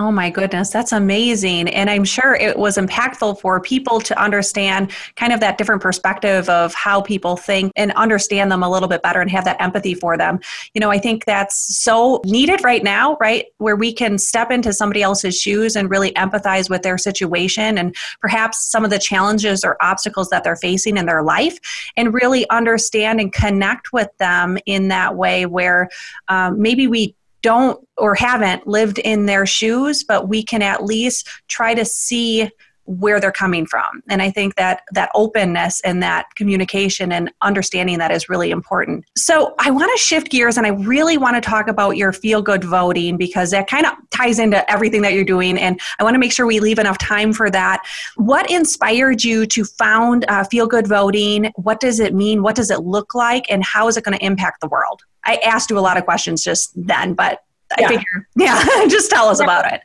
Oh 0.00 0.10
my 0.10 0.30
goodness, 0.30 0.70
that's 0.70 0.92
amazing. 0.92 1.68
And 1.68 1.90
I'm 1.90 2.04
sure 2.04 2.34
it 2.34 2.56
was 2.56 2.78
impactful 2.78 3.38
for 3.38 3.60
people 3.60 4.00
to 4.00 4.18
understand 4.18 4.92
kind 5.16 5.30
of 5.30 5.40
that 5.40 5.58
different 5.58 5.82
perspective 5.82 6.48
of 6.48 6.72
how 6.72 7.02
people 7.02 7.36
think 7.36 7.70
and 7.76 7.92
understand 7.92 8.50
them 8.50 8.62
a 8.62 8.70
little 8.70 8.88
bit 8.88 9.02
better 9.02 9.20
and 9.20 9.30
have 9.30 9.44
that 9.44 9.60
empathy 9.60 9.92
for 9.92 10.16
them. 10.16 10.40
You 10.72 10.80
know, 10.80 10.90
I 10.90 10.98
think 10.98 11.26
that's 11.26 11.76
so 11.76 12.22
needed 12.24 12.64
right 12.64 12.82
now, 12.82 13.18
right? 13.20 13.44
Where 13.58 13.76
we 13.76 13.92
can 13.92 14.16
step 14.16 14.50
into 14.50 14.72
somebody 14.72 15.02
else's 15.02 15.38
shoes 15.38 15.76
and 15.76 15.90
really 15.90 16.12
empathize 16.12 16.70
with 16.70 16.80
their 16.80 16.96
situation 16.96 17.76
and 17.76 17.94
perhaps 18.22 18.70
some 18.70 18.86
of 18.86 18.90
the 18.90 18.98
challenges 18.98 19.64
or 19.64 19.76
obstacles 19.82 20.30
that 20.30 20.44
they're 20.44 20.56
facing 20.56 20.96
in 20.96 21.04
their 21.04 21.22
life 21.22 21.58
and 21.98 22.14
really 22.14 22.48
understand 22.48 23.20
and 23.20 23.34
connect 23.34 23.92
with 23.92 24.08
them 24.16 24.56
in 24.64 24.88
that 24.88 25.14
way 25.14 25.44
where 25.44 25.90
um, 26.28 26.58
maybe 26.58 26.86
we 26.86 27.14
don't 27.42 27.86
or 27.96 28.14
haven't 28.14 28.66
lived 28.66 28.98
in 28.98 29.26
their 29.26 29.46
shoes, 29.46 30.04
but 30.04 30.28
we 30.28 30.42
can 30.42 30.62
at 30.62 30.84
least 30.84 31.28
try 31.48 31.74
to 31.74 31.84
see 31.84 32.50
where 32.90 33.20
they're 33.20 33.32
coming 33.32 33.66
from. 33.66 34.02
And 34.08 34.20
i 34.22 34.30
think 34.30 34.56
that 34.56 34.82
that 34.92 35.10
openness 35.14 35.80
and 35.82 36.02
that 36.02 36.34
communication 36.34 37.12
and 37.12 37.32
understanding 37.42 37.98
that 37.98 38.10
is 38.10 38.28
really 38.28 38.50
important. 38.50 39.04
So 39.16 39.54
i 39.58 39.70
want 39.70 39.90
to 39.96 40.02
shift 40.02 40.30
gears 40.30 40.56
and 40.56 40.66
i 40.66 40.70
really 40.70 41.18
want 41.18 41.36
to 41.36 41.40
talk 41.40 41.68
about 41.68 41.96
your 41.96 42.12
feel 42.12 42.42
good 42.42 42.64
voting 42.64 43.16
because 43.16 43.50
that 43.50 43.68
kind 43.68 43.86
of 43.86 43.92
ties 44.10 44.38
into 44.38 44.68
everything 44.70 45.02
that 45.02 45.14
you're 45.14 45.24
doing 45.24 45.58
and 45.58 45.80
i 45.98 46.04
want 46.04 46.14
to 46.14 46.18
make 46.18 46.32
sure 46.32 46.46
we 46.46 46.60
leave 46.60 46.78
enough 46.78 46.98
time 46.98 47.32
for 47.32 47.50
that. 47.50 47.82
What 48.16 48.50
inspired 48.50 49.22
you 49.24 49.46
to 49.46 49.64
found 49.64 50.24
uh, 50.28 50.44
feel 50.44 50.66
good 50.66 50.86
voting? 50.86 51.50
What 51.56 51.80
does 51.80 52.00
it 52.00 52.14
mean? 52.14 52.42
What 52.42 52.56
does 52.56 52.70
it 52.70 52.80
look 52.80 53.14
like? 53.14 53.44
And 53.50 53.64
how 53.64 53.88
is 53.88 53.96
it 53.96 54.04
going 54.04 54.18
to 54.18 54.24
impact 54.24 54.60
the 54.60 54.68
world? 54.68 55.02
I 55.24 55.36
asked 55.36 55.70
you 55.70 55.78
a 55.78 55.80
lot 55.80 55.96
of 55.96 56.04
questions 56.04 56.42
just 56.42 56.72
then, 56.74 57.14
but 57.14 57.42
I 57.76 57.82
yeah. 57.82 57.88
figure, 57.88 58.28
yeah, 58.36 58.84
just 58.88 59.10
tell 59.10 59.28
us 59.28 59.40
about 59.40 59.64
it. 59.72 59.82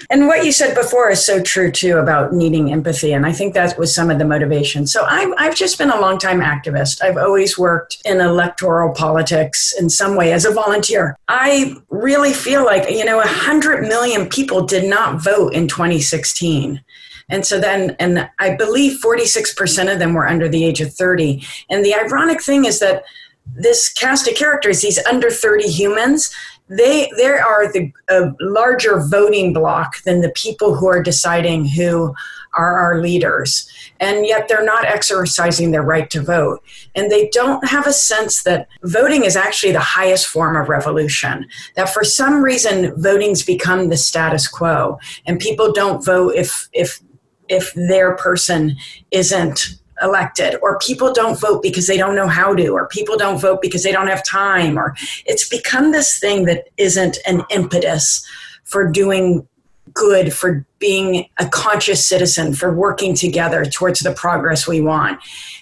and 0.10 0.28
what 0.28 0.44
you 0.44 0.52
said 0.52 0.74
before 0.74 1.10
is 1.10 1.24
so 1.24 1.42
true 1.42 1.70
too 1.70 1.98
about 1.98 2.32
needing 2.32 2.72
empathy. 2.72 3.12
And 3.12 3.26
I 3.26 3.32
think 3.32 3.54
that 3.54 3.76
was 3.78 3.94
some 3.94 4.10
of 4.10 4.18
the 4.18 4.24
motivation. 4.24 4.86
So 4.86 5.04
I've, 5.04 5.32
I've 5.36 5.56
just 5.56 5.78
been 5.78 5.90
a 5.90 6.00
long 6.00 6.18
time 6.18 6.40
activist. 6.40 7.02
I've 7.02 7.16
always 7.16 7.58
worked 7.58 7.98
in 8.04 8.20
electoral 8.20 8.92
politics 8.94 9.74
in 9.78 9.90
some 9.90 10.16
way 10.16 10.32
as 10.32 10.44
a 10.44 10.52
volunteer. 10.52 11.16
I 11.28 11.74
really 11.90 12.32
feel 12.32 12.64
like, 12.64 12.88
you 12.90 13.04
know, 13.04 13.16
100 13.16 13.82
million 13.82 14.28
people 14.28 14.64
did 14.64 14.88
not 14.88 15.22
vote 15.22 15.54
in 15.54 15.66
2016. 15.68 16.82
And 17.28 17.44
so 17.44 17.58
then, 17.58 17.96
and 17.98 18.28
I 18.38 18.54
believe 18.54 19.00
46% 19.00 19.92
of 19.92 19.98
them 19.98 20.14
were 20.14 20.28
under 20.28 20.48
the 20.48 20.64
age 20.64 20.80
of 20.80 20.94
30. 20.94 21.44
And 21.68 21.84
the 21.84 21.94
ironic 21.94 22.40
thing 22.40 22.64
is 22.64 22.78
that 22.78 23.04
this 23.46 23.92
cast 23.92 24.28
of 24.28 24.34
characters, 24.34 24.82
these 24.82 24.98
under 25.06 25.30
30 25.30 25.68
humans, 25.68 26.32
they 26.68 27.10
there 27.16 27.44
are 27.44 27.70
the 27.72 27.92
a 28.08 28.32
larger 28.40 29.00
voting 29.00 29.52
block 29.52 30.02
than 30.02 30.20
the 30.20 30.30
people 30.30 30.74
who 30.74 30.86
are 30.88 31.02
deciding 31.02 31.66
who 31.66 32.14
are 32.56 32.78
our 32.78 33.00
leaders. 33.00 33.70
And 34.00 34.26
yet 34.26 34.48
they're 34.48 34.64
not 34.64 34.84
exercising 34.84 35.70
their 35.70 35.82
right 35.82 36.08
to 36.10 36.22
vote. 36.22 36.62
And 36.94 37.10
they 37.10 37.28
don't 37.28 37.66
have 37.68 37.86
a 37.86 37.92
sense 37.92 38.42
that 38.44 38.68
voting 38.82 39.24
is 39.24 39.36
actually 39.36 39.72
the 39.72 39.80
highest 39.80 40.26
form 40.26 40.56
of 40.56 40.68
revolution 40.68 41.46
that 41.76 41.90
for 41.90 42.02
some 42.02 42.42
reason 42.42 42.94
voting's 43.00 43.42
become 43.42 43.88
the 43.88 43.96
status 43.96 44.48
quo. 44.48 44.98
And 45.26 45.38
people 45.38 45.72
don't 45.72 46.04
vote 46.04 46.34
if 46.34 46.68
if 46.72 47.00
if 47.48 47.72
their 47.74 48.16
person 48.16 48.76
isn't 49.10 49.76
elected 50.02 50.56
or 50.62 50.78
people 50.78 51.12
don't 51.12 51.38
vote 51.40 51.62
because 51.62 51.86
they 51.86 51.96
don't 51.96 52.14
know 52.14 52.28
how 52.28 52.54
to 52.54 52.68
or 52.68 52.86
people 52.88 53.16
don't 53.16 53.40
vote 53.40 53.60
because 53.62 53.82
they 53.82 53.92
don't 53.92 54.08
have 54.08 54.24
time 54.24 54.78
or 54.78 54.94
it's 55.24 55.48
become 55.48 55.92
this 55.92 56.18
thing 56.18 56.44
that 56.44 56.68
isn't 56.76 57.18
an 57.26 57.42
impetus 57.50 58.26
for 58.64 58.90
doing 58.90 59.46
good 59.94 60.32
for 60.32 60.66
being 60.78 61.26
a 61.38 61.48
conscious 61.48 62.06
citizen 62.06 62.54
for 62.54 62.74
working 62.74 63.14
together 63.14 63.64
towards 63.64 64.00
the 64.00 64.12
progress 64.12 64.68
we 64.68 64.80
want. 64.80 65.18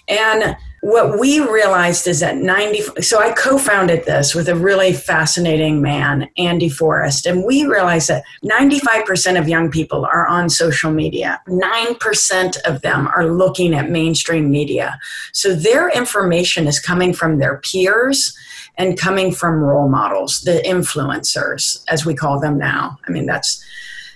And 0.07 0.57
what 0.85 1.19
we 1.19 1.39
realized 1.39 2.07
is 2.07 2.19
that 2.19 2.37
90 2.37 3.01
so 3.01 3.19
i 3.19 3.31
co-founded 3.31 4.05
this 4.05 4.35
with 4.35 4.47
a 4.47 4.55
really 4.55 4.93
fascinating 4.93 5.81
man 5.81 6.29
andy 6.37 6.69
forrest 6.69 7.25
and 7.25 7.43
we 7.43 7.65
realized 7.65 8.09
that 8.09 8.23
95% 8.43 9.39
of 9.39 9.47
young 9.47 9.69
people 9.69 10.05
are 10.05 10.27
on 10.27 10.49
social 10.49 10.91
media. 10.91 11.41
9% 11.47 12.57
of 12.61 12.81
them 12.81 13.07
are 13.15 13.27
looking 13.27 13.73
at 13.73 13.89
mainstream 13.89 14.49
media. 14.51 14.99
So 15.33 15.53
their 15.53 15.89
information 15.89 16.67
is 16.67 16.79
coming 16.79 17.13
from 17.13 17.39
their 17.39 17.57
peers 17.57 18.35
and 18.77 18.99
coming 18.99 19.31
from 19.31 19.55
role 19.55 19.89
models 19.89 20.41
the 20.41 20.61
influencers 20.65 21.83
as 21.87 22.05
we 22.05 22.13
call 22.13 22.39
them 22.39 22.57
now. 22.57 22.97
I 23.07 23.11
mean 23.11 23.25
that's 23.25 23.63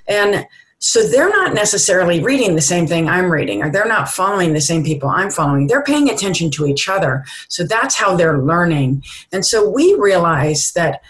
and 0.08 0.48
so 0.80 1.04
they're 1.04 1.30
not 1.30 1.54
necessarily 1.54 2.22
reading 2.22 2.56
the 2.56 2.62
same 2.62 2.88
thing 2.88 3.10
I'm 3.10 3.30
reading, 3.30 3.62
or 3.62 3.70
they're 3.70 3.88
not 3.88 4.10
following 4.10 4.54
the 4.54 4.62
same 4.62 4.84
people 4.84 5.10
I'm 5.10 5.30
following. 5.30 5.68
They're 5.68 5.84
paying 5.84 6.10
attention 6.10 6.50
to 6.52 6.66
each 6.66 6.88
other. 6.88 7.26
So 7.50 7.66
that's 7.66 7.96
how 7.96 8.16
they're 8.16 8.40
learning. 8.40 9.04
And 9.34 9.46
so 9.46 9.70
we 9.70 9.94
realized 9.96 10.76
that 10.76 11.02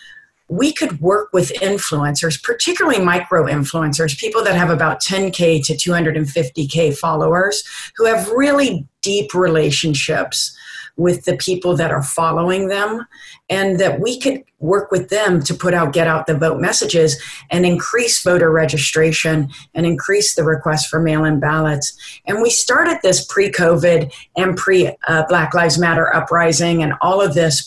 we 0.48 0.74
could 0.74 1.00
work 1.00 1.30
with 1.32 1.54
influencers, 1.62 2.42
particularly 2.42 3.00
micro 3.00 3.46
influencers, 3.46 4.18
people 4.18 4.44
that 4.44 4.56
have 4.56 4.72
about 4.72 5.02
10K 5.02 5.64
to 5.66 5.74
250K 5.74 6.98
followers, 6.98 7.64
who 7.96 8.06
have 8.06 8.28
really 8.30 8.88
deep 9.04 9.36
relationships 9.36 10.58
with 11.00 11.24
the 11.24 11.38
people 11.38 11.78
that 11.78 11.92
are 11.92 12.04
following 12.04 12.68
them 12.68 13.08
and 13.50 13.80
that 13.80 14.02
we 14.02 14.20
could 14.20 14.44
work 14.60 14.92
with 14.92 15.08
them 15.08 15.42
to 15.42 15.54
put 15.54 15.74
out 15.74 15.94
get 15.94 16.06
out 16.06 16.28
the 16.28 16.38
vote 16.38 16.60
messages 16.60 17.18
and 17.50 17.66
increase 17.66 18.22
voter 18.22 18.52
registration 18.52 19.50
and 19.74 19.86
increase 19.86 20.36
the 20.36 20.44
request 20.44 20.90
for 20.90 21.02
mail-in 21.02 21.40
ballots. 21.40 21.98
And 22.28 22.42
we 22.42 22.50
started 22.50 23.00
this 23.02 23.26
pre-covid 23.26 24.14
and 24.36 24.58
pre 24.58 24.94
uh, 25.08 25.24
black 25.30 25.54
lives 25.54 25.80
matter 25.80 26.14
uprising 26.14 26.84
and 26.84 26.94
all 27.02 27.22
of 27.22 27.34
this 27.34 27.66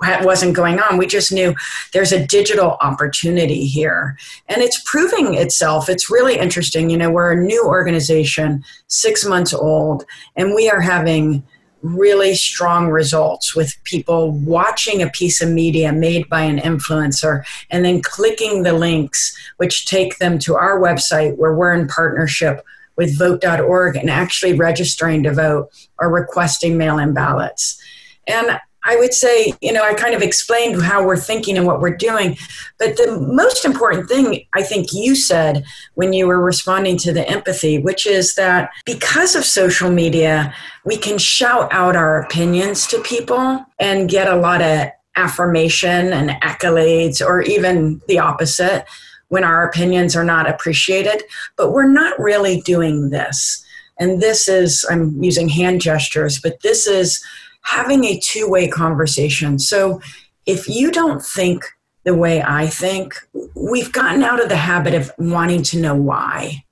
wasn't 0.00 0.56
going 0.56 0.80
on. 0.80 0.96
We 0.96 1.06
just 1.06 1.30
knew 1.30 1.54
there's 1.92 2.12
a 2.12 2.26
digital 2.26 2.78
opportunity 2.80 3.66
here. 3.66 4.16
And 4.48 4.62
it's 4.62 4.82
proving 4.86 5.34
itself. 5.34 5.90
It's 5.90 6.10
really 6.10 6.38
interesting. 6.38 6.88
You 6.88 6.96
know 6.96 7.10
we're 7.10 7.32
a 7.32 7.44
new 7.44 7.66
organization 7.66 8.64
six 8.86 9.26
months 9.26 9.52
old 9.52 10.06
and 10.34 10.54
we 10.54 10.70
are 10.70 10.80
having 10.80 11.44
really 11.82 12.34
strong 12.34 12.88
results 12.88 13.54
with 13.54 13.74
people 13.84 14.32
watching 14.32 15.02
a 15.02 15.10
piece 15.10 15.40
of 15.40 15.48
media 15.48 15.92
made 15.92 16.28
by 16.28 16.42
an 16.42 16.58
influencer 16.58 17.42
and 17.70 17.84
then 17.84 18.02
clicking 18.02 18.62
the 18.62 18.72
links 18.72 19.36
which 19.56 19.86
take 19.86 20.18
them 20.18 20.38
to 20.38 20.54
our 20.56 20.78
website 20.78 21.36
where 21.36 21.54
we're 21.54 21.72
in 21.72 21.88
partnership 21.88 22.64
with 22.96 23.16
vote.org 23.18 23.96
and 23.96 24.10
actually 24.10 24.52
registering 24.52 25.22
to 25.22 25.32
vote 25.32 25.70
or 25.98 26.10
requesting 26.10 26.76
mail 26.76 26.98
in 26.98 27.14
ballots. 27.14 27.80
And 28.26 28.60
I 28.90 28.96
would 28.96 29.14
say, 29.14 29.54
you 29.60 29.72
know, 29.72 29.84
I 29.84 29.94
kind 29.94 30.16
of 30.16 30.20
explained 30.22 30.82
how 30.82 31.06
we're 31.06 31.16
thinking 31.16 31.56
and 31.56 31.64
what 31.64 31.80
we're 31.80 31.96
doing. 31.96 32.36
But 32.76 32.96
the 32.96 33.20
most 33.20 33.64
important 33.64 34.08
thing 34.08 34.44
I 34.56 34.62
think 34.64 34.92
you 34.92 35.14
said 35.14 35.64
when 35.94 36.12
you 36.12 36.26
were 36.26 36.40
responding 36.40 36.96
to 36.98 37.12
the 37.12 37.28
empathy, 37.28 37.78
which 37.78 38.04
is 38.04 38.34
that 38.34 38.70
because 38.84 39.36
of 39.36 39.44
social 39.44 39.92
media, 39.92 40.52
we 40.84 40.96
can 40.96 41.18
shout 41.18 41.72
out 41.72 41.94
our 41.94 42.20
opinions 42.20 42.88
to 42.88 43.00
people 43.02 43.64
and 43.78 44.10
get 44.10 44.26
a 44.26 44.34
lot 44.34 44.60
of 44.60 44.88
affirmation 45.14 46.12
and 46.12 46.30
accolades, 46.42 47.24
or 47.24 47.42
even 47.42 48.00
the 48.08 48.18
opposite 48.18 48.84
when 49.28 49.44
our 49.44 49.68
opinions 49.68 50.16
are 50.16 50.24
not 50.24 50.50
appreciated. 50.50 51.22
But 51.56 51.70
we're 51.70 51.92
not 51.92 52.18
really 52.18 52.60
doing 52.62 53.10
this. 53.10 53.64
And 54.00 54.20
this 54.20 54.48
is, 54.48 54.84
I'm 54.90 55.22
using 55.22 55.48
hand 55.48 55.80
gestures, 55.80 56.40
but 56.40 56.60
this 56.62 56.88
is 56.88 57.22
having 57.62 58.04
a 58.04 58.18
two 58.20 58.48
way 58.48 58.68
conversation. 58.68 59.58
So 59.58 60.00
if 60.46 60.68
you 60.68 60.90
don't 60.90 61.22
think 61.22 61.64
the 62.04 62.14
way 62.14 62.42
I 62.42 62.66
think, 62.66 63.14
we've 63.54 63.92
gotten 63.92 64.22
out 64.22 64.42
of 64.42 64.48
the 64.48 64.56
habit 64.56 64.94
of 64.94 65.12
wanting 65.18 65.62
to 65.64 65.80
know 65.80 65.94
why. 65.94 66.64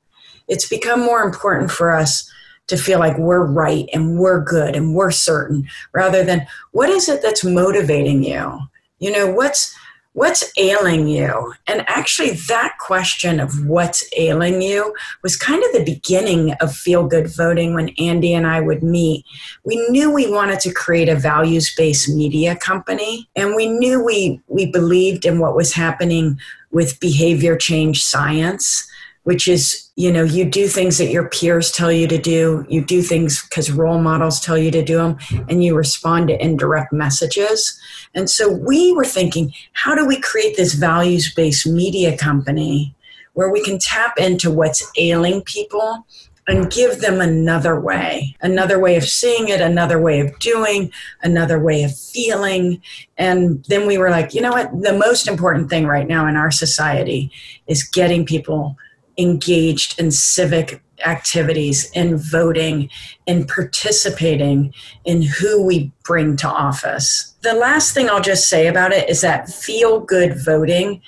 It's 0.48 0.68
become 0.68 1.00
more 1.00 1.22
important 1.22 1.70
for 1.70 1.92
us 1.94 2.30
to 2.68 2.76
feel 2.76 2.98
like 2.98 3.18
we're 3.18 3.44
right 3.44 3.86
and 3.92 4.18
we're 4.18 4.42
good 4.42 4.74
and 4.74 4.94
we're 4.94 5.10
certain 5.10 5.66
rather 5.92 6.22
than 6.24 6.46
what 6.72 6.88
is 6.88 7.08
it 7.08 7.22
that's 7.22 7.44
motivating 7.44 8.22
you? 8.22 8.58
You 8.98 9.12
know, 9.12 9.30
what's 9.30 9.74
what's 10.18 10.52
ailing 10.56 11.06
you? 11.06 11.54
And 11.68 11.84
actually, 11.86 12.32
that 12.48 12.74
question 12.80 13.38
of 13.38 13.64
what's 13.66 14.04
ailing 14.16 14.60
you 14.60 14.92
was 15.22 15.36
kind 15.36 15.62
of 15.62 15.72
the 15.72 15.84
beginning 15.84 16.54
of 16.54 16.74
feel 16.74 17.06
good 17.06 17.28
voting 17.28 17.72
when 17.74 17.90
Andy 18.00 18.34
and 18.34 18.44
I 18.44 18.60
would 18.60 18.82
meet. 18.82 19.24
We 19.62 19.76
knew 19.90 20.12
we 20.12 20.28
wanted 20.28 20.58
to 20.60 20.72
create 20.74 21.08
a 21.08 21.14
values 21.14 21.72
based 21.72 22.08
media 22.08 22.56
company, 22.56 23.28
and 23.36 23.54
we 23.54 23.68
knew 23.68 24.04
we, 24.04 24.40
we 24.48 24.66
believed 24.66 25.24
in 25.24 25.38
what 25.38 25.54
was 25.54 25.72
happening 25.72 26.40
with 26.72 26.98
behavior 26.98 27.56
change 27.56 28.02
science 28.02 28.90
which 29.28 29.46
is 29.46 29.90
you 29.94 30.10
know 30.10 30.22
you 30.22 30.42
do 30.42 30.66
things 30.66 30.96
that 30.96 31.10
your 31.10 31.28
peers 31.28 31.70
tell 31.70 31.92
you 31.92 32.08
to 32.08 32.16
do 32.16 32.64
you 32.70 32.82
do 32.82 33.02
things 33.02 33.42
because 33.42 33.70
role 33.70 34.00
models 34.00 34.40
tell 34.40 34.56
you 34.56 34.70
to 34.70 34.82
do 34.82 34.96
them 34.96 35.18
and 35.50 35.62
you 35.62 35.76
respond 35.76 36.28
to 36.28 36.42
indirect 36.42 36.94
messages 36.94 37.78
and 38.14 38.30
so 38.30 38.50
we 38.50 38.90
were 38.94 39.04
thinking 39.04 39.52
how 39.74 39.94
do 39.94 40.06
we 40.06 40.18
create 40.18 40.56
this 40.56 40.72
values 40.72 41.34
based 41.34 41.66
media 41.66 42.16
company 42.16 42.94
where 43.34 43.52
we 43.52 43.62
can 43.62 43.78
tap 43.78 44.14
into 44.16 44.50
what's 44.50 44.90
ailing 44.96 45.42
people 45.42 46.06
and 46.50 46.70
give 46.70 47.00
them 47.00 47.20
another 47.20 47.78
way, 47.78 48.34
another 48.40 48.78
way 48.78 48.96
of 48.96 49.04
seeing 49.04 49.48
it, 49.48 49.60
another 49.60 50.00
way 50.00 50.20
of 50.20 50.36
doing, 50.38 50.90
another 51.22 51.58
way 51.58 51.82
of 51.82 51.94
feeling. 51.94 52.80
And 53.18 53.62
then 53.66 53.86
we 53.86 53.98
were 53.98 54.08
like, 54.08 54.32
you 54.32 54.40
know 54.40 54.52
what? 54.52 54.70
The 54.80 54.98
most 54.98 55.28
important 55.28 55.68
thing 55.68 55.86
right 55.86 56.08
now 56.08 56.26
in 56.26 56.36
our 56.36 56.50
society 56.50 57.30
is 57.66 57.82
getting 57.84 58.24
people 58.24 58.78
engaged 59.18 59.98
in 59.98 60.10
civic 60.10 60.82
activities, 61.04 61.90
in 61.92 62.16
voting, 62.16 62.88
in 63.26 63.46
participating 63.46 64.72
in 65.04 65.22
who 65.22 65.62
we 65.62 65.92
bring 66.04 66.36
to 66.36 66.48
office. 66.48 67.34
The 67.42 67.54
last 67.54 67.94
thing 67.94 68.08
I'll 68.08 68.20
just 68.20 68.48
say 68.48 68.66
about 68.66 68.92
it 68.92 69.08
is 69.08 69.20
that 69.20 69.48
feel 69.48 70.00
good 70.00 70.42
voting, 70.44 71.02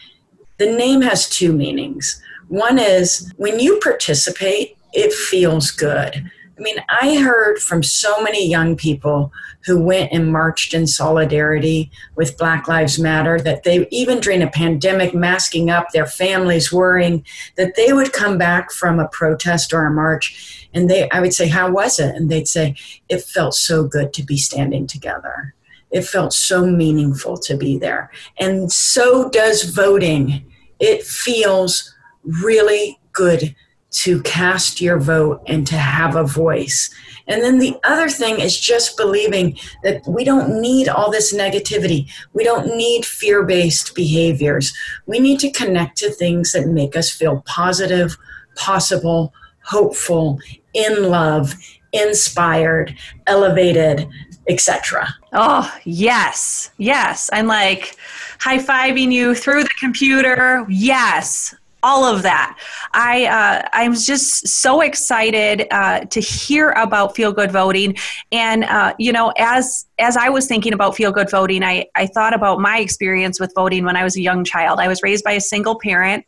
the 0.58 0.66
name 0.66 1.00
has 1.02 1.28
two 1.28 1.52
meanings. 1.52 2.22
One 2.48 2.78
is 2.78 3.32
when 3.36 3.58
you 3.58 3.78
participate, 3.82 4.76
it 4.92 5.12
feels 5.12 5.70
good. 5.70 6.30
I 6.60 6.62
mean, 6.62 6.76
I 6.90 7.16
heard 7.16 7.58
from 7.58 7.82
so 7.82 8.22
many 8.22 8.46
young 8.46 8.76
people 8.76 9.32
who 9.64 9.80
went 9.80 10.12
and 10.12 10.30
marched 10.30 10.74
in 10.74 10.86
solidarity 10.86 11.90
with 12.16 12.36
Black 12.36 12.68
Lives 12.68 12.98
Matter 12.98 13.40
that 13.40 13.62
they, 13.62 13.88
even 13.90 14.20
during 14.20 14.42
a 14.42 14.50
pandemic, 14.50 15.14
masking 15.14 15.70
up 15.70 15.86
their 15.90 16.04
families, 16.04 16.70
worrying 16.70 17.24
that 17.56 17.76
they 17.76 17.94
would 17.94 18.12
come 18.12 18.36
back 18.36 18.72
from 18.72 19.00
a 19.00 19.08
protest 19.08 19.72
or 19.72 19.86
a 19.86 19.90
march 19.90 20.68
and 20.74 20.90
they, 20.90 21.08
I 21.08 21.20
would 21.20 21.32
say, 21.32 21.48
How 21.48 21.70
was 21.70 21.98
it? 21.98 22.14
And 22.14 22.30
they'd 22.30 22.46
say, 22.46 22.76
It 23.08 23.22
felt 23.22 23.54
so 23.54 23.84
good 23.84 24.12
to 24.12 24.22
be 24.22 24.36
standing 24.36 24.86
together. 24.86 25.54
It 25.90 26.02
felt 26.02 26.34
so 26.34 26.66
meaningful 26.66 27.38
to 27.38 27.56
be 27.56 27.78
there. 27.78 28.10
And 28.38 28.70
so 28.70 29.30
does 29.30 29.62
voting. 29.62 30.44
It 30.78 31.04
feels 31.04 31.94
really 32.22 33.00
good 33.12 33.56
to 33.90 34.22
cast 34.22 34.80
your 34.80 34.98
vote 34.98 35.42
and 35.46 35.66
to 35.66 35.76
have 35.76 36.14
a 36.14 36.24
voice. 36.24 36.90
And 37.26 37.42
then 37.42 37.58
the 37.58 37.76
other 37.84 38.08
thing 38.08 38.40
is 38.40 38.58
just 38.58 38.96
believing 38.96 39.58
that 39.82 40.02
we 40.06 40.24
don't 40.24 40.60
need 40.60 40.88
all 40.88 41.10
this 41.10 41.34
negativity. 41.34 42.10
We 42.32 42.44
don't 42.44 42.76
need 42.76 43.04
fear 43.04 43.44
based 43.44 43.94
behaviors. 43.94 44.72
We 45.06 45.18
need 45.18 45.40
to 45.40 45.50
connect 45.50 45.98
to 45.98 46.10
things 46.10 46.52
that 46.52 46.68
make 46.68 46.96
us 46.96 47.10
feel 47.10 47.42
positive, 47.46 48.16
possible, 48.56 49.32
hopeful, 49.64 50.38
in 50.72 51.10
love, 51.10 51.54
inspired, 51.92 52.96
elevated, 53.26 54.08
etc. 54.48 55.08
Oh, 55.32 55.72
yes. 55.84 56.70
Yes. 56.78 57.28
I'm 57.32 57.46
like 57.46 57.96
high 58.40 58.58
fiving 58.58 59.12
you 59.12 59.34
through 59.34 59.64
the 59.64 59.74
computer. 59.80 60.64
Yes 60.68 61.54
all 61.82 62.04
of 62.04 62.22
that. 62.22 62.58
I 62.92 63.26
uh, 63.26 63.68
I'm 63.72 63.94
just 63.94 64.48
so 64.48 64.80
excited 64.80 65.66
uh, 65.70 66.00
to 66.00 66.20
hear 66.20 66.70
about 66.70 67.16
feel 67.16 67.32
good 67.32 67.50
voting, 67.50 67.96
and 68.32 68.64
uh, 68.64 68.94
you 68.98 69.12
know, 69.12 69.32
as 69.36 69.86
as 69.98 70.16
I 70.16 70.28
was 70.28 70.46
thinking 70.46 70.72
about 70.72 70.96
feel 70.96 71.12
good 71.12 71.30
voting, 71.30 71.62
I 71.62 71.86
I 71.94 72.06
thought 72.06 72.34
about 72.34 72.60
my 72.60 72.78
experience 72.78 73.40
with 73.40 73.52
voting 73.54 73.84
when 73.84 73.96
I 73.96 74.04
was 74.04 74.16
a 74.16 74.20
young 74.20 74.44
child. 74.44 74.80
I 74.80 74.88
was 74.88 75.02
raised 75.02 75.24
by 75.24 75.32
a 75.32 75.40
single 75.40 75.78
parent, 75.78 76.24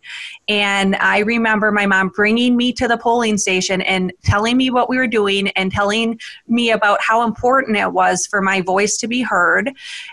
and 0.53 0.97
I 0.97 1.21
remember 1.21 1.73
my 1.73 1.87
mom 1.87 2.09
bringing 2.09 2.59
me 2.59 2.75
to 2.75 2.87
the 2.87 2.99
polling 2.99 3.39
station 3.39 3.81
and 3.81 4.13
telling 4.23 4.59
me 4.59 4.69
what 4.69 4.91
we 4.91 4.99
were 4.99 5.07
doing 5.07 5.49
and 5.49 5.73
telling 5.73 6.21
me 6.47 6.71
about 6.73 7.01
how 7.01 7.25
important 7.25 7.79
it 7.79 7.91
was 7.91 8.27
for 8.27 8.43
my 8.43 8.61
voice 8.61 8.99
to 8.99 9.09
be 9.09 9.23
heard 9.23 9.73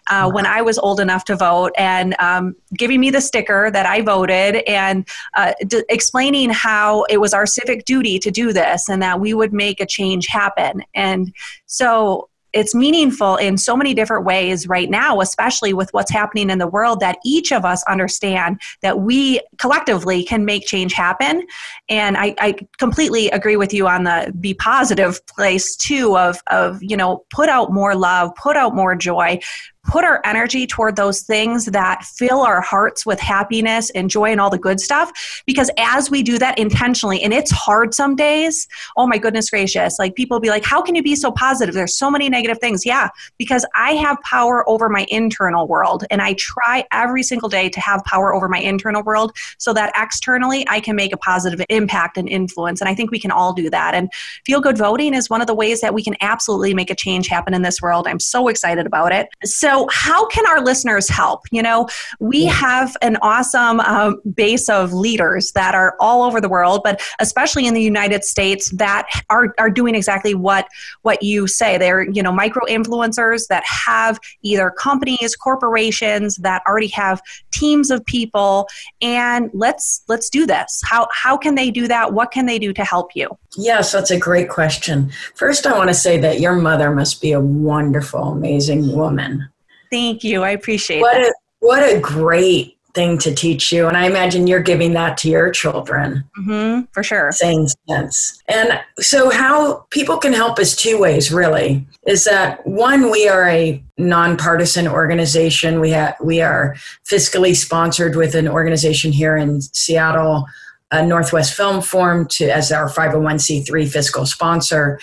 uh, 0.10 0.32
when 0.32 0.46
I 0.46 0.62
was 0.62 0.80
old 0.80 1.02
enough 1.02 1.26
to 1.26 1.36
vote, 1.36 1.74
and 1.78 2.16
um, 2.20 2.56
giving 2.74 3.02
me 3.02 3.10
the 3.10 3.20
sticker 3.20 3.70
that 3.72 3.86
I 3.86 4.00
voted 4.00 4.64
and 4.66 5.06
uh, 5.34 5.52
d- 5.68 5.84
explaining 5.90 6.52
how 6.52 7.04
it 7.10 7.18
was 7.18 7.34
our 7.34 7.46
civic 7.46 7.84
duty 7.84 8.18
to 8.20 8.32
do 8.32 8.54
this 8.54 8.88
and 8.88 9.02
that 9.02 9.20
we 9.20 9.34
would 9.34 9.52
make 9.52 9.82
a 9.82 9.86
change 9.86 10.28
happen. 10.28 10.84
And 10.96 11.34
so 11.66 12.30
it's 12.54 12.74
meaningful 12.74 13.36
in 13.36 13.58
so 13.58 13.76
many 13.76 13.94
different 13.94 14.26
ways 14.26 14.68
right 14.68 14.90
now, 14.90 15.22
especially 15.22 15.74
with 15.74 15.90
what's 15.92 16.12
happening 16.12 16.50
in 16.50 16.58
the 16.58 16.68
world, 16.68 17.00
that 17.00 17.18
each 17.24 17.52
of 17.52 17.66
us 17.66 17.84
understand 17.84 18.60
that 18.82 19.00
we 19.00 19.42
collectively 19.58 20.24
can 20.24 20.46
make 20.46 20.66
change 20.66 20.94
happen. 20.94 21.46
And 21.90 22.18
I, 22.18 22.36
I 22.40 22.56
completely 22.78 23.30
agree 23.30 23.56
with 23.56 23.74
you 23.74 23.88
on 23.88 24.04
the 24.04 24.34
be 24.40 24.54
positive 24.54 25.26
place 25.28 25.76
too 25.76 26.18
of, 26.18 26.38
of, 26.50 26.82
you 26.82 26.98
know, 26.98 27.24
put 27.30 27.50
out 27.50 27.72
more 27.72 27.96
love, 27.96 28.34
put 28.36 28.56
out 28.56 28.76
more 28.76 28.96
joy, 28.96 29.40
put 29.86 30.04
our 30.04 30.22
energy 30.26 30.68
toward 30.68 30.96
those 30.96 31.22
things 31.22 31.66
that 31.66 32.04
fill 32.04 32.42
our 32.42 32.62
hearts 32.62 33.06
with 33.06 33.20
happiness 33.20 33.90
and 33.92 34.10
joy 34.10 34.26
and 34.26 34.42
all 34.42 34.50
the 34.50 34.58
good 34.58 34.80
stuff. 34.80 35.12
Because 35.46 35.72
as 35.78 36.12
we 36.12 36.22
do 36.22 36.38
that 36.38 36.58
intentionally, 36.60 37.24
and 37.24 37.34
it's 37.34 37.52
hard 37.52 37.94
some 37.94 38.16
days, 38.16 38.68
oh 38.98 39.08
my 39.08 39.18
goodness 39.18 39.50
gracious, 39.50 39.98
like 39.98 40.16
people 40.16 40.40
be 40.40 40.50
like, 40.50 40.66
how 40.66 40.82
can 40.82 40.96
you 40.96 41.04
be 41.04 41.16
so 41.16 41.32
positive? 41.32 41.74
There's 41.74 41.98
so 41.98 42.12
many 42.12 42.30
negative 42.30 42.60
things. 42.60 42.86
Yeah, 42.86 43.10
because 43.38 43.66
I 43.76 43.94
have 43.94 44.18
power 44.22 44.68
over 44.70 44.90
my 44.90 45.06
internal 45.10 45.68
world, 45.68 46.06
and 46.12 46.22
I 46.22 46.34
try 46.34 46.86
every 46.92 47.24
single 47.24 47.50
day 47.50 47.70
to 47.70 47.80
have 47.80 48.04
power 48.04 48.34
over 48.34 48.48
my 48.48 48.60
internal 48.60 49.02
world 49.04 49.36
so 49.58 49.74
that 49.74 49.94
externally 49.96 50.68
I 50.68 50.80
can 50.82 50.96
make 50.96 51.14
a 51.14 51.18
positive 51.18 51.62
impact 51.70 52.18
and 52.18 52.28
influence. 52.28 52.82
And 52.82 52.90
I 52.90 52.96
think 52.96 53.12
we 53.12 53.20
can 53.20 53.32
all 53.32 53.54
do 53.54 53.70
that. 53.70 53.94
And 53.94 54.12
feel 54.46 54.62
good 54.62 54.78
voting 54.78 55.14
is 55.14 55.30
one 55.30 55.42
of 55.42 55.48
the 55.48 55.56
ways 55.56 55.82
that 55.82 55.94
we 55.94 56.04
can 56.04 56.16
absolutely 56.22 56.74
make 56.74 56.90
a 56.90 56.96
change 56.96 57.28
happen 57.28 57.54
in 57.54 57.62
this 57.62 57.82
world. 57.82 58.08
I'm 58.08 58.20
so 58.20 58.48
excited 58.48 58.86
about 58.86 59.12
it. 59.12 59.30
So, 59.46 59.69
so, 59.70 59.88
how 59.92 60.26
can 60.26 60.48
our 60.48 60.62
listeners 60.62 61.08
help? 61.08 61.42
You 61.52 61.62
know, 61.62 61.88
we 62.20 62.46
have 62.46 62.98
an 63.04 63.18
awesome 63.22 63.80
uh, 63.80 64.14
base 64.34 64.68
of 64.68 64.94
leaders 64.94 65.52
that 65.52 65.76
are 65.76 65.96
all 66.00 66.24
over 66.24 66.42
the 66.42 66.50
world, 66.50 66.82
but 66.84 67.00
especially 67.20 67.68
in 67.68 67.76
the 67.76 67.82
United 67.82 68.24
States 68.24 68.72
that 68.72 69.08
are, 69.30 69.54
are 69.60 69.70
doing 69.70 69.94
exactly 69.94 70.34
what 70.34 70.68
what 71.04 71.22
you 71.22 71.46
say. 71.46 71.78
They're 71.78 72.10
you 72.10 72.24
know 72.24 72.32
micro 72.32 72.66
influencers 72.66 73.46
that 73.50 73.64
have 73.66 74.20
either 74.42 74.72
companies, 74.72 75.36
corporations 75.36 76.38
that 76.38 76.64
already 76.68 76.88
have 76.88 77.22
teams 77.52 77.92
of 77.92 78.04
people, 78.06 78.68
and 79.02 79.52
let's 79.54 80.04
let's 80.08 80.32
do 80.32 80.48
this. 80.48 80.82
How 80.84 81.08
how 81.14 81.38
can 81.38 81.54
they 81.54 81.70
do 81.70 81.88
that? 81.88 82.14
What 82.14 82.32
can 82.32 82.48
they 82.48 82.58
do 82.58 82.74
to 82.74 82.84
help 82.84 83.12
you? 83.14 83.30
Yes, 83.56 83.92
that's 83.92 84.10
a 84.10 84.18
great 84.18 84.50
question. 84.50 85.12
First, 85.36 85.68
I 85.68 85.78
want 85.78 85.90
to 85.90 85.94
say 85.94 86.18
that 86.18 86.40
your 86.40 86.56
mother 86.56 86.90
must 86.90 87.22
be 87.22 87.34
a 87.34 87.40
wonderful, 87.40 88.32
amazing 88.32 88.96
woman. 88.96 89.48
Thank 89.92 90.24
you. 90.24 90.44
I 90.44 90.52
appreciate 90.52 91.02
what 91.02 91.14
that. 91.14 91.30
A, 91.30 91.34
what 91.60 91.84
a 91.84 92.00
great 92.00 92.80
thing 92.94 93.18
to 93.20 93.34
teach 93.34 93.72
you. 93.72 93.88
And 93.88 93.96
I 93.96 94.08
imagine 94.08 94.48
you're 94.48 94.62
giving 94.62 94.94
that 94.94 95.18
to 95.20 95.30
your 95.30 95.52
children. 95.52 96.24
Mm-hmm, 96.38 96.86
for 96.92 97.04
sure. 97.04 97.32
Same 97.32 97.68
sense. 97.88 98.42
And 98.48 98.80
so, 99.00 99.30
how 99.30 99.86
people 99.90 100.18
can 100.18 100.34
help 100.34 100.60
us 100.60 100.76
two 100.76 101.00
ways, 101.00 101.32
really, 101.32 101.86
is 102.08 102.24
that 102.26 102.66
one, 102.66 103.12
we 103.12 103.28
are 103.28 103.48
a 103.48 103.84
nonpartisan 103.98 104.88
organization. 104.88 105.80
We, 105.80 105.92
have, 105.92 106.16
we 106.22 106.42
are 106.42 106.76
fiscally 107.10 107.56
sponsored 107.56 108.16
with 108.16 108.36
an 108.36 108.48
organization 108.48 109.12
here 109.12 109.38
in 109.38 109.62
Seattle. 109.62 110.46
Uh, 110.92 111.04
Northwest 111.04 111.54
Film 111.54 111.84
Forum 111.84 112.28
to 112.30 112.46
as 112.50 112.72
our 112.72 112.90
501c3 112.90 113.88
fiscal 113.88 114.26
sponsor. 114.26 115.00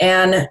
And 0.00 0.48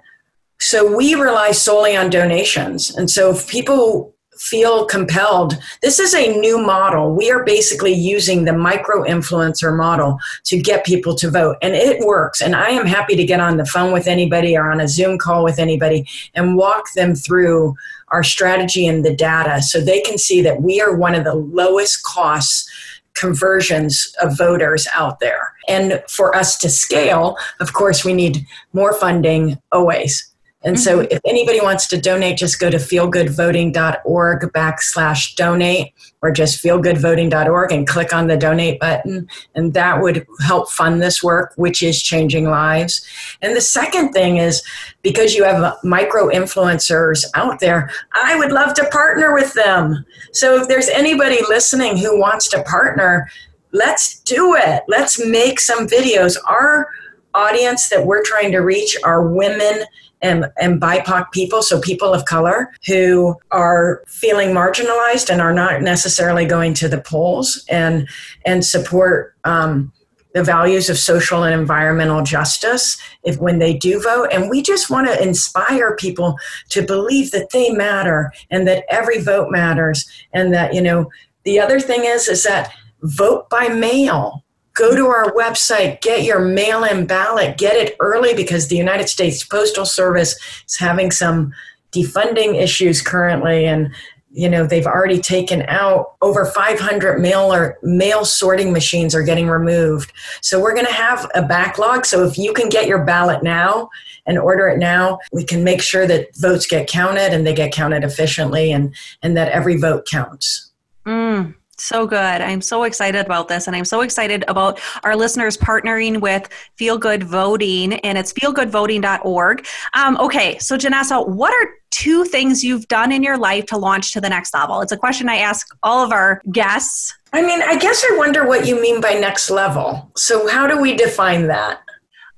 so 0.60 0.96
we 0.96 1.14
rely 1.14 1.52
solely 1.52 1.96
on 1.96 2.10
donations. 2.10 2.94
And 2.96 3.10
so 3.10 3.30
if 3.30 3.48
people 3.48 4.14
feel 4.38 4.86
compelled, 4.86 5.58
this 5.82 5.98
is 5.98 6.14
a 6.14 6.38
new 6.40 6.58
model. 6.64 7.14
We 7.14 7.30
are 7.30 7.44
basically 7.44 7.92
using 7.92 8.44
the 8.44 8.52
micro 8.52 9.02
influencer 9.02 9.76
model 9.76 10.18
to 10.44 10.60
get 10.60 10.86
people 10.86 11.14
to 11.16 11.30
vote. 11.30 11.56
And 11.60 11.74
it 11.74 12.04
works. 12.04 12.40
And 12.40 12.54
I 12.54 12.68
am 12.68 12.86
happy 12.86 13.16
to 13.16 13.24
get 13.24 13.40
on 13.40 13.56
the 13.56 13.66
phone 13.66 13.92
with 13.92 14.06
anybody 14.06 14.56
or 14.56 14.70
on 14.70 14.80
a 14.80 14.88
Zoom 14.88 15.18
call 15.18 15.42
with 15.42 15.58
anybody 15.58 16.06
and 16.34 16.56
walk 16.56 16.92
them 16.94 17.14
through 17.14 17.74
our 18.08 18.22
strategy 18.22 18.86
and 18.86 19.04
the 19.04 19.14
data 19.14 19.60
so 19.60 19.80
they 19.80 20.00
can 20.00 20.18
see 20.18 20.40
that 20.42 20.62
we 20.62 20.80
are 20.80 20.96
one 20.96 21.14
of 21.14 21.24
the 21.24 21.34
lowest 21.34 22.02
costs 22.04 22.68
conversions 23.14 24.14
of 24.22 24.38
voters 24.38 24.86
out 24.94 25.18
there. 25.18 25.52
And 25.66 26.02
for 26.08 26.36
us 26.36 26.56
to 26.58 26.70
scale, 26.70 27.36
of 27.60 27.72
course, 27.72 28.04
we 28.04 28.14
need 28.14 28.46
more 28.72 28.92
funding 28.92 29.58
always. 29.72 30.27
And 30.64 30.74
mm-hmm. 30.74 30.82
so 30.82 31.00
if 31.00 31.20
anybody 31.24 31.60
wants 31.60 31.86
to 31.88 32.00
donate, 32.00 32.36
just 32.36 32.58
go 32.58 32.68
to 32.68 32.78
feelgoodvoting.org 32.78 34.40
backslash 34.52 35.36
donate 35.36 35.92
or 36.20 36.32
just 36.32 36.62
feelgoodvoting.org 36.62 37.70
and 37.70 37.86
click 37.86 38.12
on 38.12 38.26
the 38.26 38.36
donate 38.36 38.80
button. 38.80 39.28
And 39.54 39.72
that 39.74 40.02
would 40.02 40.26
help 40.40 40.68
fund 40.70 41.00
this 41.00 41.22
work, 41.22 41.52
which 41.56 41.80
is 41.80 42.02
changing 42.02 42.46
lives. 42.46 43.06
And 43.40 43.54
the 43.54 43.60
second 43.60 44.12
thing 44.12 44.38
is 44.38 44.62
because 45.02 45.34
you 45.34 45.44
have 45.44 45.76
micro 45.84 46.28
influencers 46.28 47.24
out 47.34 47.60
there, 47.60 47.90
I 48.14 48.36
would 48.36 48.50
love 48.50 48.74
to 48.74 48.88
partner 48.90 49.32
with 49.34 49.54
them. 49.54 50.04
So 50.32 50.60
if 50.60 50.66
there's 50.66 50.88
anybody 50.88 51.38
listening 51.48 51.96
who 51.96 52.18
wants 52.18 52.48
to 52.48 52.64
partner, 52.64 53.30
let's 53.70 54.18
do 54.20 54.56
it. 54.56 54.82
Let's 54.88 55.24
make 55.24 55.60
some 55.60 55.86
videos. 55.86 56.36
Our 56.48 56.88
audience 57.34 57.88
that 57.90 58.04
we're 58.04 58.24
trying 58.24 58.50
to 58.52 58.58
reach 58.58 58.96
are 59.04 59.28
women 59.28 59.84
and, 60.22 60.46
and 60.60 60.80
BIPOC 60.80 61.30
people, 61.32 61.62
so 61.62 61.80
people 61.80 62.12
of 62.12 62.24
color 62.24 62.72
who 62.86 63.36
are 63.50 64.02
feeling 64.06 64.50
marginalized 64.50 65.30
and 65.30 65.40
are 65.40 65.52
not 65.52 65.82
necessarily 65.82 66.44
going 66.44 66.74
to 66.74 66.88
the 66.88 67.00
polls 67.00 67.64
and 67.68 68.08
and 68.44 68.64
support 68.64 69.34
um, 69.44 69.92
the 70.34 70.44
values 70.44 70.90
of 70.90 70.98
social 70.98 71.42
and 71.42 71.58
environmental 71.58 72.22
justice 72.22 73.00
if 73.24 73.38
when 73.38 73.58
they 73.58 73.74
do 73.74 74.00
vote. 74.00 74.28
And 74.32 74.50
we 74.50 74.62
just 74.62 74.90
want 74.90 75.08
to 75.08 75.22
inspire 75.22 75.96
people 75.96 76.36
to 76.70 76.82
believe 76.82 77.30
that 77.30 77.50
they 77.50 77.70
matter 77.70 78.32
and 78.50 78.66
that 78.68 78.84
every 78.90 79.20
vote 79.20 79.50
matters 79.50 80.08
and 80.32 80.52
that 80.52 80.74
you 80.74 80.82
know 80.82 81.10
the 81.44 81.58
other 81.58 81.80
thing 81.80 82.04
is 82.04 82.28
is 82.28 82.44
that 82.44 82.72
vote 83.02 83.48
by 83.48 83.68
mail 83.68 84.44
go 84.78 84.94
to 84.94 85.06
our 85.06 85.32
website 85.34 86.00
get 86.00 86.22
your 86.22 86.38
mail-in 86.38 87.06
ballot 87.06 87.58
get 87.58 87.76
it 87.76 87.96
early 88.00 88.34
because 88.34 88.68
the 88.68 88.76
united 88.76 89.08
states 89.08 89.44
postal 89.44 89.84
service 89.84 90.38
is 90.66 90.76
having 90.78 91.10
some 91.10 91.52
defunding 91.92 92.60
issues 92.60 93.02
currently. 93.02 93.66
And 93.66 93.92
you 94.30 94.48
know 94.48 94.66
they've 94.66 94.86
already 94.86 95.20
taken 95.20 95.62
out 95.68 96.12
over 96.20 96.44
500 96.44 97.18
mail 97.18 97.52
or 97.52 97.78
mail 97.82 98.24
sorting 98.24 98.72
machines 98.72 99.14
are 99.14 99.22
getting 99.22 99.48
removed. 99.48 100.12
So 100.42 100.60
we're 100.60 100.74
going 100.74 100.86
to 100.86 100.92
have 100.92 101.30
a 101.34 101.42
backlog. 101.42 102.04
So 102.04 102.24
if 102.24 102.36
you 102.36 102.52
can 102.52 102.68
get 102.68 102.86
your 102.86 103.04
ballot 103.04 103.42
now 103.42 103.88
and 104.26 104.38
order 104.38 104.68
it 104.68 104.78
now 104.78 105.18
we 105.32 105.44
can 105.44 105.64
make 105.64 105.80
sure 105.80 106.06
that 106.06 106.36
votes 106.36 106.66
get 106.66 106.88
counted 106.88 107.32
and 107.32 107.46
they 107.46 107.54
get 107.54 107.72
counted 107.72 108.04
efficiently 108.04 108.70
and 108.70 108.94
and 109.22 109.36
that 109.36 109.50
every 109.50 109.76
vote 109.76 110.06
counts. 110.06 110.70
Mm. 111.06 111.54
So 111.80 112.06
good. 112.06 112.18
I'm 112.18 112.60
so 112.60 112.82
excited 112.82 113.24
about 113.24 113.48
this. 113.48 113.66
And 113.66 113.76
I'm 113.76 113.84
so 113.84 114.00
excited 114.00 114.44
about 114.48 114.80
our 115.04 115.14
listeners 115.14 115.56
partnering 115.56 116.20
with 116.20 116.48
Feel 116.76 116.98
Good 116.98 117.22
Voting, 117.22 117.94
and 117.94 118.18
it's 118.18 118.32
feelgoodvoting.org. 118.32 119.66
Um, 119.94 120.16
okay, 120.18 120.58
so 120.58 120.76
Janessa, 120.76 121.26
what 121.26 121.52
are 121.54 121.74
two 121.90 122.24
things 122.24 122.64
you've 122.64 122.88
done 122.88 123.12
in 123.12 123.22
your 123.22 123.38
life 123.38 123.66
to 123.66 123.76
launch 123.76 124.12
to 124.12 124.20
the 124.20 124.28
next 124.28 124.52
level? 124.54 124.80
It's 124.80 124.92
a 124.92 124.96
question 124.96 125.28
I 125.28 125.36
ask 125.36 125.68
all 125.82 126.04
of 126.04 126.12
our 126.12 126.42
guests. 126.50 127.14
I 127.32 127.42
mean, 127.42 127.62
I 127.62 127.76
guess 127.76 128.04
I 128.10 128.16
wonder 128.16 128.46
what 128.46 128.66
you 128.66 128.80
mean 128.80 129.00
by 129.00 129.14
next 129.14 129.50
level. 129.50 130.10
So, 130.16 130.48
how 130.48 130.66
do 130.66 130.80
we 130.80 130.96
define 130.96 131.46
that? 131.48 131.80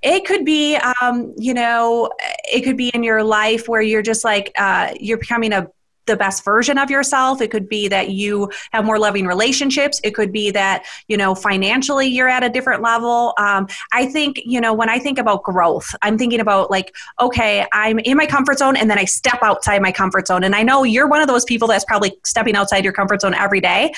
it 0.03 0.25
could 0.25 0.47
be 0.47 0.77
um, 1.03 1.35
you 1.37 1.53
know 1.53 2.11
it 2.51 2.63
could 2.63 2.77
be 2.77 2.89
in 2.95 3.03
your 3.03 3.23
life 3.23 3.69
where 3.69 3.83
you're 3.83 4.01
just 4.01 4.25
like 4.25 4.51
uh, 4.57 4.95
you're 4.99 5.19
becoming 5.19 5.53
a 5.53 5.69
the 6.07 6.17
best 6.17 6.45
version 6.45 6.79
of 6.79 6.91
yourself. 6.91 7.41
It 7.41 7.51
could 7.51 7.69
be 7.69 7.89
that 7.89 8.11
you 8.11 8.51
have 8.73 8.85
more 8.85 8.99
loving 8.99 9.27
relationships. 9.27 10.01
It 10.03 10.15
could 10.15 10.33
be 10.33 10.51
that, 10.51 10.85
you 11.09 11.17
know, 11.17 11.35
financially 11.35 12.07
you're 12.07 12.29
at 12.29 12.43
a 12.43 12.49
different 12.49 12.83
level. 12.83 13.35
Um, 13.39 13.69
I 13.93 14.07
think, 14.07 14.41
you 14.45 14.61
know, 14.61 14.73
when 14.73 14.89
I 14.89 14.99
think 14.99 15.19
about 15.19 15.43
growth, 15.45 15.95
I'm 16.03 16.19
thinking 16.19 16.41
about 16.41 16.71
like, 16.71 16.95
okay, 17.21 17.67
I'm 17.73 17.99
in 18.01 18.17
my 18.17 18.27
comfort 18.27 18.59
zone 18.59 18.77
and 18.77 18.91
then 18.91 18.99
I 18.99 19.05
step 19.05 19.39
outside 19.43 19.81
my 19.83 19.93
comfort 19.93 20.27
zone. 20.27 20.45
And 20.45 20.55
I 20.55 20.63
know 20.63 20.85
you're 20.85 21.09
one 21.09 21.21
of 21.21 21.29
those 21.29 21.45
people 21.45 21.69
that's 21.69 21.85
probably 21.85 22.17
stepping 22.25 22.57
outside 22.57 22.85
your 22.85 22.93
comfort 22.93 23.21
zone 23.21 23.35
every 23.35 23.61
day. 23.61 23.93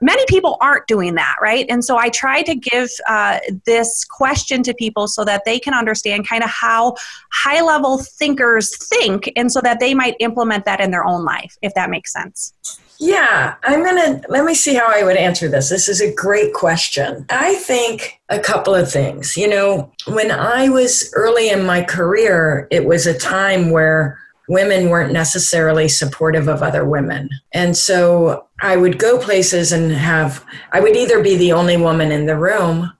Many 0.00 0.24
people 0.26 0.56
aren't 0.60 0.86
doing 0.86 1.14
that, 1.16 1.36
right? 1.40 1.66
And 1.68 1.84
so 1.84 1.96
I 1.96 2.10
try 2.10 2.42
to 2.42 2.54
give 2.54 2.88
uh, 3.08 3.40
this 3.64 4.04
question 4.04 4.62
to 4.62 4.74
people 4.74 5.08
so 5.08 5.24
that 5.24 5.42
they 5.44 5.58
can 5.58 5.74
understand 5.74 6.28
kind 6.28 6.44
of 6.44 6.50
how 6.50 6.94
high 7.32 7.60
level 7.60 7.98
thinkers 7.98 8.76
think 8.76 9.32
and 9.36 9.50
so 9.50 9.60
that 9.60 9.80
they 9.80 9.94
might 9.94 10.16
implement 10.20 10.64
that 10.64 10.80
in 10.80 10.90
their 10.90 11.04
own 11.04 11.24
life 11.24 11.45
if 11.62 11.74
that 11.74 11.90
makes 11.90 12.12
sense. 12.12 12.52
Yeah, 12.98 13.56
I'm 13.64 13.82
going 13.82 13.96
to 13.96 14.28
let 14.28 14.44
me 14.44 14.54
see 14.54 14.74
how 14.74 14.86
I 14.86 15.02
would 15.02 15.16
answer 15.16 15.48
this. 15.48 15.68
This 15.68 15.88
is 15.88 16.00
a 16.00 16.14
great 16.14 16.54
question. 16.54 17.26
I 17.28 17.56
think 17.56 18.20
a 18.30 18.38
couple 18.38 18.74
of 18.74 18.90
things. 18.90 19.36
You 19.36 19.48
know, 19.48 19.92
when 20.06 20.30
I 20.30 20.68
was 20.70 21.12
early 21.14 21.50
in 21.50 21.66
my 21.66 21.82
career, 21.82 22.66
it 22.70 22.86
was 22.86 23.06
a 23.06 23.18
time 23.18 23.70
where 23.70 24.18
women 24.48 24.88
weren't 24.88 25.12
necessarily 25.12 25.88
supportive 25.88 26.48
of 26.48 26.62
other 26.62 26.84
women. 26.84 27.28
And 27.52 27.76
so 27.76 28.46
I 28.60 28.76
would 28.76 28.98
go 28.98 29.18
places 29.18 29.72
and 29.72 29.92
have, 29.92 30.44
I 30.72 30.80
would 30.80 30.96
either 30.96 31.22
be 31.22 31.36
the 31.36 31.52
only 31.52 31.76
woman 31.76 32.12
in 32.12 32.26
the 32.26 32.38
room 32.38 32.92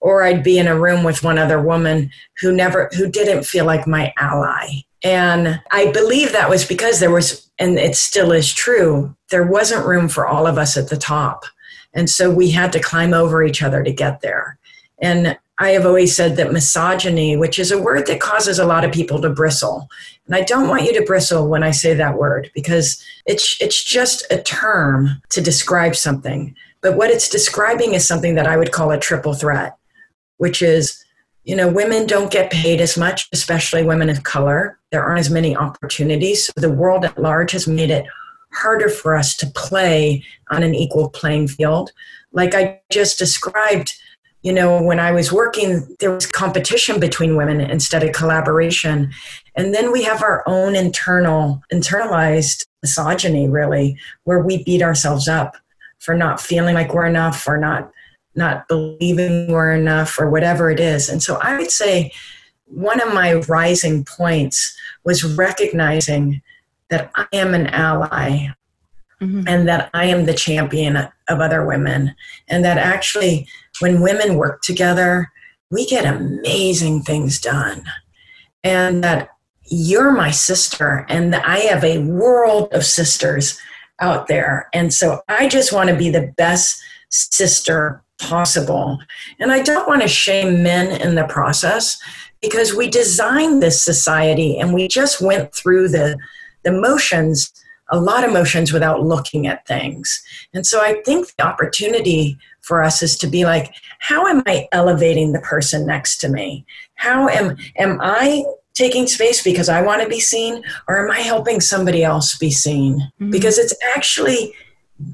or 0.00 0.22
I'd 0.22 0.44
be 0.44 0.58
in 0.58 0.68
a 0.68 0.78
room 0.78 1.02
with 1.02 1.22
one 1.22 1.38
other 1.38 1.60
woman 1.60 2.10
who 2.40 2.52
never, 2.52 2.90
who 2.96 3.10
didn't 3.10 3.44
feel 3.44 3.64
like 3.64 3.86
my 3.86 4.12
ally. 4.18 4.82
And 5.04 5.60
I 5.70 5.92
believe 5.92 6.32
that 6.32 6.50
was 6.50 6.64
because 6.64 6.98
there 6.98 7.10
was, 7.10 7.48
and 7.58 7.78
it 7.78 7.94
still 7.94 8.32
is 8.32 8.52
true, 8.52 9.14
there 9.30 9.46
wasn't 9.46 9.86
room 9.86 10.08
for 10.08 10.26
all 10.26 10.46
of 10.46 10.58
us 10.58 10.76
at 10.76 10.88
the 10.88 10.96
top. 10.96 11.44
And 11.92 12.10
so 12.10 12.30
we 12.30 12.50
had 12.50 12.72
to 12.72 12.80
climb 12.80 13.14
over 13.14 13.44
each 13.44 13.62
other 13.62 13.84
to 13.84 13.92
get 13.92 14.22
there. 14.22 14.58
And 14.98 15.38
I 15.58 15.70
have 15.70 15.86
always 15.86 16.16
said 16.16 16.36
that 16.36 16.52
misogyny, 16.52 17.36
which 17.36 17.58
is 17.58 17.70
a 17.70 17.80
word 17.80 18.06
that 18.06 18.20
causes 18.20 18.58
a 18.58 18.64
lot 18.64 18.84
of 18.84 18.92
people 18.92 19.20
to 19.20 19.30
bristle, 19.30 19.88
and 20.26 20.34
I 20.34 20.42
don't 20.42 20.68
want 20.68 20.84
you 20.84 20.92
to 20.94 21.04
bristle 21.04 21.48
when 21.48 21.62
I 21.62 21.70
say 21.70 21.94
that 21.94 22.16
word 22.16 22.50
because 22.54 23.02
it's 23.26 23.56
it's 23.60 23.84
just 23.84 24.24
a 24.30 24.42
term 24.42 25.22
to 25.30 25.40
describe 25.40 25.94
something. 25.94 26.54
But 26.80 26.96
what 26.96 27.10
it's 27.10 27.28
describing 27.28 27.94
is 27.94 28.06
something 28.06 28.34
that 28.34 28.46
I 28.46 28.56
would 28.56 28.72
call 28.72 28.90
a 28.90 28.98
triple 28.98 29.34
threat, 29.34 29.76
which 30.38 30.62
is 30.62 31.03
you 31.44 31.54
know, 31.54 31.68
women 31.68 32.06
don't 32.06 32.32
get 32.32 32.50
paid 32.50 32.80
as 32.80 32.96
much, 32.96 33.28
especially 33.32 33.82
women 33.82 34.08
of 34.08 34.22
color. 34.22 34.78
There 34.90 35.02
aren't 35.02 35.20
as 35.20 35.30
many 35.30 35.56
opportunities. 35.56 36.46
So 36.46 36.52
the 36.56 36.70
world 36.70 37.04
at 37.04 37.20
large 37.20 37.52
has 37.52 37.68
made 37.68 37.90
it 37.90 38.06
harder 38.52 38.88
for 38.88 39.16
us 39.16 39.36
to 39.36 39.46
play 39.48 40.24
on 40.50 40.62
an 40.62 40.74
equal 40.74 41.10
playing 41.10 41.48
field. 41.48 41.90
Like 42.32 42.54
I 42.54 42.80
just 42.90 43.18
described, 43.18 43.94
you 44.42 44.52
know, 44.52 44.82
when 44.82 44.98
I 44.98 45.12
was 45.12 45.32
working, 45.32 45.96
there 46.00 46.12
was 46.12 46.26
competition 46.26 46.98
between 46.98 47.36
women 47.36 47.60
instead 47.60 48.02
of 48.02 48.12
collaboration. 48.12 49.12
And 49.54 49.74
then 49.74 49.92
we 49.92 50.02
have 50.04 50.22
our 50.22 50.42
own 50.46 50.74
internal, 50.74 51.62
internalized 51.72 52.64
misogyny, 52.82 53.48
really, 53.48 53.98
where 54.24 54.40
we 54.40 54.64
beat 54.64 54.82
ourselves 54.82 55.28
up 55.28 55.56
for 55.98 56.14
not 56.14 56.40
feeling 56.40 56.74
like 56.74 56.92
we're 56.94 57.06
enough, 57.06 57.46
or 57.48 57.58
not 57.58 57.90
not 58.34 58.68
believing 58.68 59.50
we're 59.50 59.72
enough 59.72 60.18
or 60.18 60.30
whatever 60.30 60.70
it 60.70 60.80
is. 60.80 61.08
And 61.08 61.22
so 61.22 61.36
I 61.36 61.56
would 61.56 61.70
say 61.70 62.12
one 62.66 63.00
of 63.00 63.14
my 63.14 63.34
rising 63.34 64.04
points 64.04 64.76
was 65.04 65.24
recognizing 65.24 66.42
that 66.90 67.10
I 67.14 67.26
am 67.32 67.54
an 67.54 67.68
ally 67.68 68.48
mm-hmm. 69.20 69.42
and 69.46 69.68
that 69.68 69.90
I 69.94 70.06
am 70.06 70.24
the 70.24 70.34
champion 70.34 70.96
of 70.96 71.10
other 71.40 71.64
women. 71.64 72.14
And 72.48 72.64
that 72.64 72.78
actually, 72.78 73.46
when 73.80 74.02
women 74.02 74.36
work 74.36 74.62
together, 74.62 75.30
we 75.70 75.86
get 75.86 76.04
amazing 76.04 77.02
things 77.02 77.40
done. 77.40 77.84
And 78.62 79.02
that 79.04 79.30
you're 79.66 80.12
my 80.12 80.30
sister, 80.30 81.06
and 81.08 81.34
I 81.34 81.58
have 81.60 81.84
a 81.84 81.98
world 81.98 82.68
of 82.72 82.84
sisters 82.84 83.58
out 84.00 84.26
there. 84.26 84.68
And 84.74 84.92
so 84.92 85.22
I 85.28 85.48
just 85.48 85.72
want 85.72 85.88
to 85.88 85.96
be 85.96 86.10
the 86.10 86.32
best 86.36 86.82
sister 87.08 88.03
possible. 88.20 88.98
And 89.40 89.50
I 89.52 89.62
don't 89.62 89.88
want 89.88 90.02
to 90.02 90.08
shame 90.08 90.62
men 90.62 91.00
in 91.00 91.14
the 91.14 91.24
process 91.24 91.98
because 92.40 92.74
we 92.74 92.88
designed 92.88 93.62
this 93.62 93.82
society 93.82 94.58
and 94.58 94.74
we 94.74 94.88
just 94.88 95.20
went 95.20 95.54
through 95.54 95.88
the, 95.88 96.18
the 96.62 96.72
motions, 96.72 97.52
a 97.90 97.98
lot 97.98 98.24
of 98.24 98.32
motions 98.32 98.72
without 98.72 99.02
looking 99.02 99.46
at 99.46 99.66
things. 99.66 100.22
And 100.52 100.66
so 100.66 100.80
I 100.80 101.02
think 101.04 101.34
the 101.36 101.46
opportunity 101.46 102.38
for 102.60 102.82
us 102.82 103.02
is 103.02 103.16
to 103.18 103.26
be 103.26 103.44
like, 103.44 103.74
how 103.98 104.26
am 104.26 104.42
I 104.46 104.68
elevating 104.72 105.32
the 105.32 105.40
person 105.40 105.86
next 105.86 106.18
to 106.18 106.28
me? 106.28 106.64
How 106.94 107.28
am 107.28 107.56
am 107.76 107.98
I 108.00 108.44
taking 108.74 109.06
space 109.06 109.42
because 109.42 109.68
I 109.68 109.82
want 109.82 110.02
to 110.02 110.08
be 110.08 110.20
seen 110.20 110.62
or 110.88 111.04
am 111.04 111.10
I 111.10 111.20
helping 111.20 111.60
somebody 111.60 112.02
else 112.02 112.36
be 112.36 112.50
seen? 112.50 112.98
Mm-hmm. 113.20 113.30
Because 113.30 113.58
it's 113.58 113.74
actually 113.94 114.52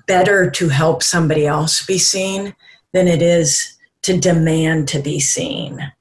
better 0.06 0.50
to 0.50 0.68
help 0.68 1.02
somebody 1.02 1.46
else 1.46 1.84
be 1.84 1.98
seen 1.98 2.54
than 2.92 3.09
it 3.09 3.22
is 3.22 3.79
to 4.03 4.18
demand 4.18 4.88
to 4.88 5.00
be 5.00 5.20
seen. 5.20 5.92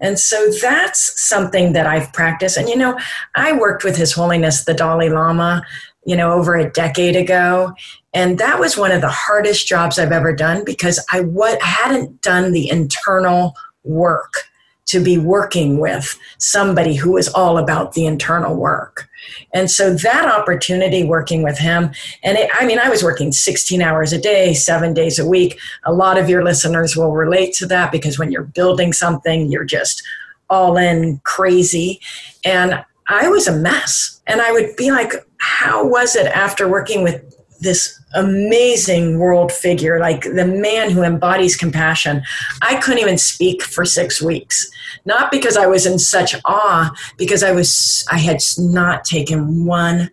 And 0.00 0.18
so 0.18 0.50
that's 0.60 1.20
something 1.22 1.72
that 1.74 1.86
I've 1.86 2.12
practiced. 2.12 2.56
And 2.56 2.68
you 2.68 2.76
know, 2.76 2.98
I 3.36 3.52
worked 3.52 3.84
with 3.84 3.96
His 3.96 4.12
Holiness 4.12 4.64
the 4.64 4.74
Dalai 4.74 5.08
Lama, 5.08 5.62
you 6.04 6.16
know, 6.16 6.32
over 6.32 6.56
a 6.56 6.70
decade 6.70 7.14
ago. 7.14 7.72
And 8.12 8.38
that 8.38 8.58
was 8.58 8.76
one 8.76 8.90
of 8.90 9.00
the 9.00 9.08
hardest 9.08 9.66
jobs 9.66 9.98
I've 9.98 10.12
ever 10.12 10.34
done 10.34 10.64
because 10.64 11.04
I 11.12 11.20
w- 11.20 11.56
hadn't 11.60 12.20
done 12.20 12.52
the 12.52 12.68
internal 12.68 13.54
work 13.84 14.50
to 14.86 15.02
be 15.02 15.16
working 15.16 15.78
with 15.78 16.18
somebody 16.38 16.94
who 16.94 17.16
is 17.16 17.28
all 17.28 17.56
about 17.56 17.92
the 17.92 18.04
internal 18.04 18.56
work. 18.56 19.08
And 19.54 19.70
so 19.70 19.94
that 19.94 20.26
opportunity 20.26 21.04
working 21.04 21.42
with 21.42 21.56
him, 21.58 21.92
and 22.22 22.36
it, 22.36 22.50
I 22.52 22.66
mean, 22.66 22.78
I 22.78 22.88
was 22.88 23.02
working 23.02 23.32
16 23.32 23.80
hours 23.80 24.12
a 24.12 24.20
day, 24.20 24.54
seven 24.54 24.92
days 24.92 25.18
a 25.18 25.26
week. 25.26 25.58
A 25.84 25.92
lot 25.92 26.18
of 26.18 26.28
your 26.28 26.44
listeners 26.44 26.96
will 26.96 27.12
relate 27.12 27.54
to 27.54 27.66
that 27.66 27.92
because 27.92 28.18
when 28.18 28.32
you're 28.32 28.42
building 28.42 28.92
something, 28.92 29.50
you're 29.50 29.64
just 29.64 30.02
all 30.50 30.76
in 30.76 31.20
crazy. 31.24 32.00
And 32.44 32.84
I 33.08 33.28
was 33.28 33.48
a 33.48 33.56
mess. 33.56 34.20
And 34.26 34.40
I 34.40 34.52
would 34.52 34.76
be 34.76 34.90
like, 34.90 35.12
how 35.38 35.86
was 35.86 36.14
it 36.16 36.26
after 36.26 36.68
working 36.68 37.02
with 37.02 37.36
this 37.62 38.00
amazing 38.14 39.18
world 39.18 39.52
figure, 39.52 39.98
like 40.00 40.22
the 40.22 40.46
man 40.46 40.90
who 40.90 41.02
embodies 41.02 41.56
compassion. 41.56 42.22
I 42.60 42.76
couldn't 42.76 43.00
even 43.00 43.18
speak 43.18 43.62
for 43.62 43.84
six 43.84 44.20
weeks, 44.20 44.70
not 45.04 45.30
because 45.30 45.56
I 45.56 45.66
was 45.66 45.86
in 45.86 45.98
such 45.98 46.34
awe, 46.44 46.92
because 47.16 47.42
I 47.42 47.52
was 47.52 48.04
I 48.10 48.18
had 48.18 48.40
not 48.58 49.04
taken 49.04 49.64
one 49.64 50.10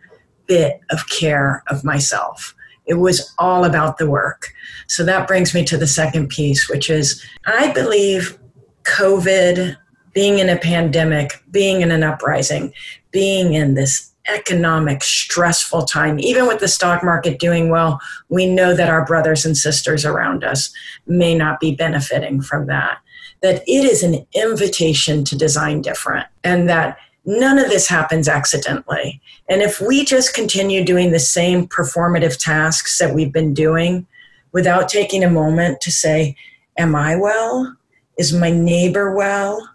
bit 0.48 0.80
of 0.92 1.10
care 1.10 1.64
of 1.68 1.84
myself. 1.84 2.56
It 2.86 2.96
was 2.96 3.34
all 3.38 3.66
about 3.66 3.98
the 3.98 4.10
work. 4.10 4.52
So 4.88 5.04
that 5.04 5.28
brings 5.28 5.54
me 5.54 5.64
to 5.66 5.78
the 5.78 5.88
second 5.88 6.30
piece, 6.30 6.70
which 6.70 6.90
is 6.90 7.24
I 7.46 7.72
believe 7.74 8.40
COVID, 8.84 9.76
being 10.14 10.40
in 10.40 10.50
a 10.50 10.58
pandemic, 10.58 11.44
being 11.52 11.82
in 11.82 11.92
an 11.92 12.04
uprising, 12.04 12.74
being 13.12 13.54
in 13.54 13.76
this 13.76 14.09
economic 14.30 15.04
stressful 15.04 15.84
time. 15.84 16.20
Even 16.20 16.48
with 16.48 16.60
the 16.60 16.68
stock 16.68 17.04
market 17.04 17.40
doing 17.40 17.70
well 17.70 18.00
we 18.30 18.46
know 18.46 18.74
that 18.76 18.90
our 18.90 19.06
brothers 19.06 19.46
and 19.46 19.58
sisters 19.58 20.06
around 20.06 20.44
us 20.44 20.72
may 21.08 21.36
not 21.36 21.60
be 21.60 21.76
benefiting 21.76 22.42
from 22.42 22.68
that. 22.68 23.00
That 23.42 23.64
it 23.68 23.86
is 23.86 24.04
an 24.04 24.26
invitation 24.34 25.24
to 25.26 25.38
design 25.38 25.82
different 25.82 26.28
and 26.44 26.70
that 26.70 26.98
none 27.26 27.58
of 27.58 27.70
this 27.70 27.88
happens 27.88 28.28
accidentally. 28.28 29.22
And 29.50 29.62
if 29.62 29.80
we 29.82 30.06
just 30.06 30.34
continue 30.34 30.84
doing 30.84 31.12
the 31.12 31.20
same 31.20 31.68
performative 31.68 32.38
tasks 32.40 32.98
that 33.00 33.14
we've 33.14 33.34
been 33.34 33.54
doing 33.54 34.08
without 34.52 34.90
taking 34.90 35.24
a 35.24 35.30
moment 35.30 35.82
to 35.82 35.92
say 35.92 36.36
am 36.78 36.96
i 36.96 37.16
well? 37.16 37.76
Is 38.18 38.34
my 38.34 38.50
neighbor 38.50 39.16
well 39.16 39.70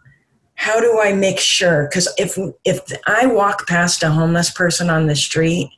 how 0.54 0.80
do 0.80 1.00
I 1.00 1.12
make 1.12 1.38
sure? 1.38 1.88
Because 1.88 2.08
if 2.18 2.38
if 2.64 2.80
I 3.06 3.26
walk 3.26 3.66
past 3.66 4.02
a 4.02 4.10
homeless 4.10 4.50
person 4.50 4.88
on 4.90 5.06
the 5.06 5.16
street 5.16 5.70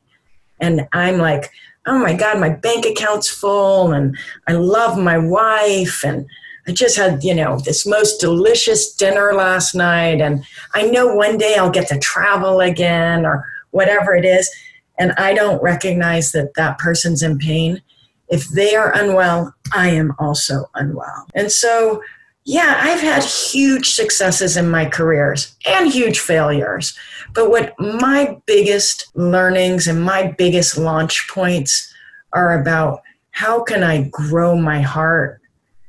and 0.60 0.86
I'm 0.92 1.18
like, 1.18 1.50
oh 1.86 1.98
my 1.98 2.14
God, 2.14 2.40
my 2.40 2.50
bank 2.50 2.84
account's 2.84 3.28
full 3.28 3.92
and 3.92 4.16
I 4.46 4.52
love 4.52 4.98
my 4.98 5.18
wife 5.18 6.04
and 6.04 6.26
I 6.68 6.72
just 6.72 6.96
had, 6.96 7.22
you 7.22 7.34
know, 7.34 7.60
this 7.60 7.86
most 7.86 8.20
delicious 8.20 8.92
dinner 8.92 9.32
last 9.34 9.74
night 9.74 10.20
and 10.20 10.44
I 10.74 10.82
know 10.82 11.14
one 11.14 11.38
day 11.38 11.54
I'll 11.56 11.70
get 11.70 11.88
to 11.88 11.98
travel 11.98 12.60
again 12.60 13.24
or 13.24 13.44
whatever 13.70 14.14
it 14.14 14.24
is. 14.24 14.50
And 14.98 15.12
I 15.12 15.34
don't 15.34 15.62
recognize 15.62 16.32
that 16.32 16.54
that 16.56 16.78
person's 16.78 17.22
in 17.22 17.38
pain. 17.38 17.82
If 18.28 18.48
they 18.48 18.74
are 18.74 18.92
unwell, 18.92 19.54
I 19.72 19.90
am 19.90 20.14
also 20.18 20.64
unwell. 20.74 21.26
And 21.34 21.52
so 21.52 22.02
yeah, 22.46 22.78
I've 22.80 23.00
had 23.00 23.24
huge 23.24 23.90
successes 23.90 24.56
in 24.56 24.70
my 24.70 24.86
careers 24.86 25.56
and 25.66 25.92
huge 25.92 26.20
failures. 26.20 26.96
But 27.34 27.50
what 27.50 27.74
my 27.80 28.38
biggest 28.46 29.10
learnings 29.16 29.88
and 29.88 30.00
my 30.00 30.32
biggest 30.38 30.78
launch 30.78 31.28
points 31.28 31.92
are 32.32 32.60
about 32.60 33.02
how 33.32 33.64
can 33.64 33.82
I 33.82 34.08
grow 34.12 34.56
my 34.56 34.80
heart? 34.80 35.40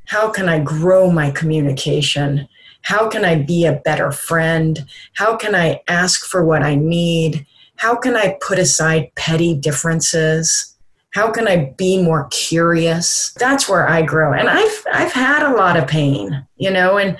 How 0.05 0.31
can 0.31 0.49
I 0.49 0.57
grow 0.57 1.11
my 1.11 1.29
communication? 1.29 2.47
How 2.81 3.07
can 3.07 3.23
I 3.23 3.35
be 3.35 3.65
a 3.65 3.79
better 3.85 4.11
friend? 4.11 4.83
How 5.13 5.37
can 5.37 5.53
I 5.53 5.81
ask 5.87 6.25
for 6.25 6.43
what 6.43 6.63
I 6.63 6.73
need? 6.73 7.45
How 7.75 7.95
can 7.95 8.15
I 8.15 8.35
put 8.41 8.57
aside 8.57 9.13
petty 9.15 9.53
differences? 9.53 10.75
How 11.13 11.31
can 11.31 11.47
i 11.47 11.73
be 11.77 12.01
more 12.01 12.27
curious? 12.31 13.33
That's 13.33 13.67
where 13.67 13.87
i 13.87 14.01
grow. 14.01 14.33
And 14.33 14.49
i've 14.49 14.85
i've 14.91 15.11
had 15.11 15.43
a 15.43 15.55
lot 15.55 15.77
of 15.77 15.87
pain 15.87 16.45
you 16.57 16.71
know 16.71 16.97
and 16.97 17.17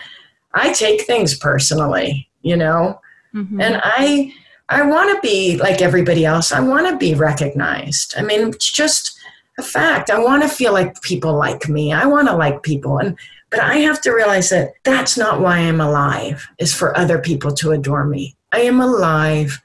i 0.54 0.74
take 0.74 1.02
things 1.02 1.38
personally 1.38 2.30
you 2.42 2.56
know? 2.56 3.00
Mm-hmm. 3.36 3.60
and 3.60 3.82
i 3.84 4.34
i 4.70 4.82
want 4.82 5.14
to 5.14 5.28
be 5.28 5.58
like 5.58 5.82
everybody 5.82 6.26
else. 6.26 6.52
I 6.52 6.62
want 6.62 6.88
to 6.88 6.98
be 6.98 7.14
recognized. 7.14 8.16
I 8.18 8.22
mean 8.24 8.50
it's 8.50 8.72
just 8.72 9.18
a 9.60 9.64
fact. 9.64 10.10
I 10.10 10.20
want 10.20 10.44
to 10.44 10.50
feel 10.50 10.72
like 10.72 11.02
people 11.02 11.36
like 11.36 11.68
me. 11.68 11.92
I 11.92 12.06
want 12.06 12.28
to 12.28 12.36
like 12.36 12.64
people. 12.64 13.00
And 13.00 13.18
but 13.50 13.60
i 13.60 13.76
have 13.78 14.02
to 14.02 14.12
realize 14.12 14.50
that 14.50 14.74
that's 14.84 15.18
not 15.18 15.42
why 15.42 15.58
i'm 15.58 15.82
alive 15.82 16.48
is 16.60 16.74
for 16.74 16.98
other 16.98 17.20
people 17.20 17.52
to 17.56 17.72
adore 17.72 18.06
me. 18.06 18.36
I 18.52 18.62
am 18.62 18.80
alive 18.80 19.62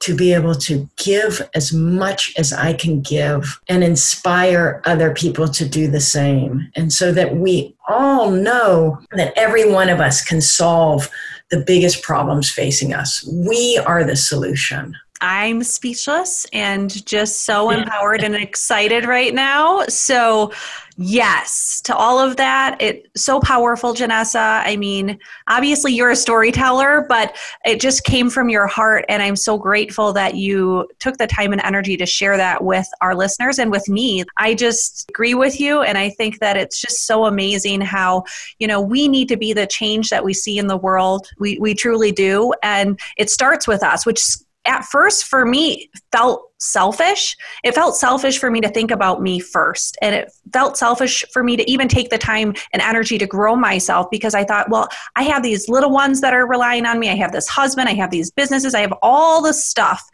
to 0.00 0.14
be 0.14 0.32
able 0.32 0.54
to 0.54 0.88
give 0.96 1.42
as 1.54 1.72
much 1.72 2.32
as 2.38 2.52
I 2.52 2.72
can 2.72 3.00
give 3.00 3.60
and 3.68 3.82
inspire 3.82 4.80
other 4.84 5.12
people 5.12 5.48
to 5.48 5.68
do 5.68 5.88
the 5.88 6.00
same. 6.00 6.70
And 6.76 6.92
so 6.92 7.12
that 7.12 7.36
we 7.36 7.74
all 7.88 8.30
know 8.30 9.00
that 9.12 9.32
every 9.36 9.70
one 9.70 9.88
of 9.88 10.00
us 10.00 10.22
can 10.22 10.40
solve 10.40 11.10
the 11.50 11.64
biggest 11.66 12.02
problems 12.02 12.50
facing 12.50 12.92
us. 12.92 13.26
We 13.26 13.80
are 13.86 14.04
the 14.04 14.16
solution. 14.16 14.94
I'm 15.20 15.62
speechless 15.62 16.46
and 16.52 17.04
just 17.06 17.44
so 17.44 17.70
empowered 17.70 18.22
and 18.22 18.36
excited 18.36 19.04
right 19.04 19.34
now. 19.34 19.84
So, 19.86 20.52
yes, 20.96 21.80
to 21.82 21.96
all 21.96 22.18
of 22.18 22.36
that, 22.36 22.76
it's 22.80 23.24
so 23.24 23.40
powerful, 23.40 23.94
Janessa. 23.94 24.62
I 24.64 24.76
mean, 24.76 25.18
obviously 25.48 25.92
you're 25.92 26.10
a 26.10 26.16
storyteller, 26.16 27.06
but 27.08 27.36
it 27.64 27.80
just 27.80 28.04
came 28.04 28.30
from 28.30 28.48
your 28.48 28.66
heart 28.66 29.04
and 29.08 29.22
I'm 29.22 29.36
so 29.36 29.58
grateful 29.58 30.12
that 30.12 30.34
you 30.34 30.88
took 30.98 31.16
the 31.18 31.26
time 31.26 31.52
and 31.52 31.62
energy 31.64 31.96
to 31.96 32.06
share 32.06 32.36
that 32.36 32.62
with 32.62 32.86
our 33.00 33.14
listeners 33.14 33.58
and 33.58 33.70
with 33.70 33.88
me. 33.88 34.24
I 34.36 34.54
just 34.54 35.06
agree 35.08 35.34
with 35.34 35.60
you 35.60 35.82
and 35.82 35.96
I 35.98 36.10
think 36.10 36.40
that 36.40 36.56
it's 36.56 36.80
just 36.80 37.06
so 37.06 37.26
amazing 37.26 37.80
how, 37.80 38.24
you 38.58 38.66
know, 38.66 38.80
we 38.80 39.08
need 39.08 39.28
to 39.28 39.36
be 39.36 39.52
the 39.52 39.66
change 39.66 40.10
that 40.10 40.24
we 40.24 40.34
see 40.34 40.58
in 40.58 40.66
the 40.66 40.76
world. 40.76 41.28
We 41.38 41.58
we 41.58 41.74
truly 41.74 42.12
do 42.12 42.52
and 42.62 42.98
it 43.16 43.30
starts 43.30 43.66
with 43.66 43.82
us, 43.82 44.04
which 44.04 44.20
at 44.64 44.84
first 44.84 45.24
for 45.24 45.44
me 45.44 45.90
felt 46.12 46.47
selfish. 46.58 47.36
It 47.64 47.74
felt 47.74 47.96
selfish 47.96 48.38
for 48.38 48.50
me 48.50 48.60
to 48.60 48.68
think 48.68 48.90
about 48.90 49.22
me 49.22 49.40
first. 49.40 49.96
And 50.02 50.14
it 50.14 50.32
felt 50.52 50.76
selfish 50.76 51.24
for 51.32 51.42
me 51.42 51.56
to 51.56 51.70
even 51.70 51.88
take 51.88 52.10
the 52.10 52.18
time 52.18 52.54
and 52.72 52.82
energy 52.82 53.18
to 53.18 53.26
grow 53.26 53.56
myself 53.56 54.08
because 54.10 54.34
I 54.34 54.44
thought, 54.44 54.68
well, 54.68 54.88
I 55.16 55.22
have 55.22 55.42
these 55.42 55.68
little 55.68 55.90
ones 55.90 56.20
that 56.20 56.34
are 56.34 56.46
relying 56.46 56.86
on 56.86 56.98
me. 56.98 57.10
I 57.10 57.14
have 57.16 57.32
this 57.32 57.48
husband. 57.48 57.88
I 57.88 57.94
have 57.94 58.10
these 58.10 58.30
businesses. 58.30 58.74
I 58.74 58.80
have 58.80 58.94
all 59.02 59.40
this 59.40 59.64
stuff. 59.64 60.08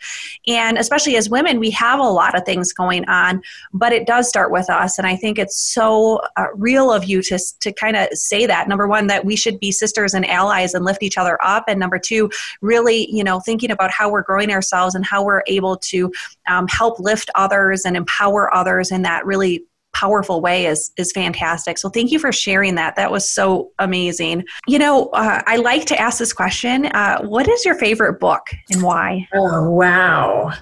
And 0.46 0.78
especially 0.78 1.16
as 1.16 1.30
women, 1.30 1.58
we 1.58 1.70
have 1.70 1.98
a 1.98 2.02
lot 2.02 2.36
of 2.36 2.44
things 2.44 2.72
going 2.72 3.08
on, 3.08 3.42
but 3.72 3.92
it 3.92 4.06
does 4.06 4.28
start 4.28 4.50
with 4.50 4.68
us. 4.68 4.98
And 4.98 5.06
I 5.06 5.16
think 5.16 5.38
it's 5.38 5.56
so 5.56 6.20
uh, 6.36 6.46
real 6.54 6.92
of 6.92 7.04
you 7.04 7.22
to, 7.22 7.38
to 7.60 7.72
kind 7.72 7.96
of 7.96 8.08
say 8.12 8.46
that. 8.46 8.68
Number 8.68 8.86
one, 8.86 9.06
that 9.06 9.24
we 9.24 9.36
should 9.36 9.58
be 9.60 9.72
sisters 9.72 10.14
and 10.14 10.26
allies 10.26 10.74
and 10.74 10.84
lift 10.84 11.02
each 11.02 11.16
other 11.16 11.38
up. 11.42 11.64
And 11.68 11.80
number 11.80 11.98
two, 11.98 12.30
really, 12.60 13.10
you 13.10 13.24
know, 13.24 13.40
thinking 13.40 13.70
about 13.70 13.90
how 13.90 14.10
we're 14.10 14.22
growing 14.22 14.50
ourselves 14.50 14.94
and 14.94 15.04
how 15.04 15.24
we're 15.24 15.42
able 15.46 15.76
to 15.76 16.12
um, 16.48 16.66
help 16.68 16.98
lift 16.98 17.30
others 17.34 17.84
and 17.84 17.96
empower 17.96 18.54
others 18.54 18.90
in 18.90 19.02
that 19.02 19.24
really 19.26 19.64
powerful 19.94 20.40
way 20.40 20.66
is 20.66 20.92
is 20.98 21.12
fantastic. 21.12 21.78
So 21.78 21.88
thank 21.88 22.10
you 22.10 22.18
for 22.18 22.32
sharing 22.32 22.74
that. 22.74 22.96
That 22.96 23.10
was 23.10 23.28
so 23.28 23.70
amazing. 23.78 24.44
You 24.66 24.78
know, 24.78 25.06
uh, 25.10 25.40
I 25.46 25.56
like 25.56 25.86
to 25.86 25.98
ask 25.98 26.18
this 26.18 26.32
question. 26.32 26.86
Uh, 26.86 27.22
what 27.22 27.48
is 27.48 27.64
your 27.64 27.76
favorite 27.76 28.20
book 28.20 28.42
and 28.70 28.82
why? 28.82 29.28
Oh 29.34 29.70
wow, 29.70 30.52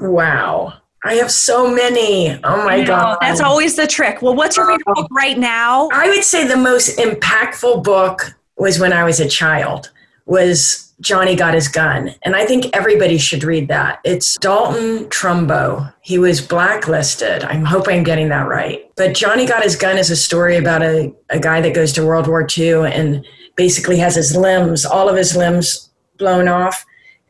wow. 0.00 0.74
I 1.04 1.14
have 1.14 1.30
so 1.30 1.72
many. 1.72 2.30
Oh 2.42 2.64
my 2.64 2.84
god. 2.84 3.18
That's 3.20 3.40
always 3.40 3.76
the 3.76 3.86
trick. 3.86 4.20
Well, 4.20 4.34
what's 4.34 4.56
your 4.56 4.66
favorite 4.66 4.84
book 4.86 5.08
right 5.12 5.38
now? 5.38 5.88
I 5.92 6.08
would 6.08 6.24
say 6.24 6.46
the 6.46 6.56
most 6.56 6.98
impactful 6.98 7.84
book 7.84 8.34
was 8.56 8.80
when 8.80 8.92
I 8.92 9.04
was 9.04 9.20
a 9.20 9.28
child. 9.28 9.90
Was 10.26 10.87
Johnny 11.00 11.36
Got 11.36 11.54
His 11.54 11.68
Gun. 11.68 12.14
And 12.22 12.34
I 12.34 12.44
think 12.44 12.74
everybody 12.76 13.18
should 13.18 13.44
read 13.44 13.68
that. 13.68 14.00
It's 14.04 14.36
Dalton 14.38 15.08
Trumbo. 15.10 15.92
He 16.02 16.18
was 16.18 16.40
blacklisted. 16.40 17.44
I'm 17.44 17.64
hoping 17.64 17.98
I'm 17.98 18.04
getting 18.04 18.28
that 18.30 18.48
right. 18.48 18.90
But 18.96 19.14
Johnny 19.14 19.46
Got 19.46 19.62
His 19.62 19.76
Gun 19.76 19.96
is 19.96 20.10
a 20.10 20.16
story 20.16 20.56
about 20.56 20.82
a, 20.82 21.12
a 21.30 21.38
guy 21.38 21.60
that 21.60 21.74
goes 21.74 21.92
to 21.92 22.04
World 22.04 22.26
War 22.26 22.46
II 22.56 22.86
and 22.86 23.24
basically 23.56 23.98
has 23.98 24.16
his 24.16 24.36
limbs, 24.36 24.84
all 24.84 25.08
of 25.08 25.16
his 25.16 25.36
limbs 25.36 25.90
blown 26.16 26.48
off. 26.48 26.84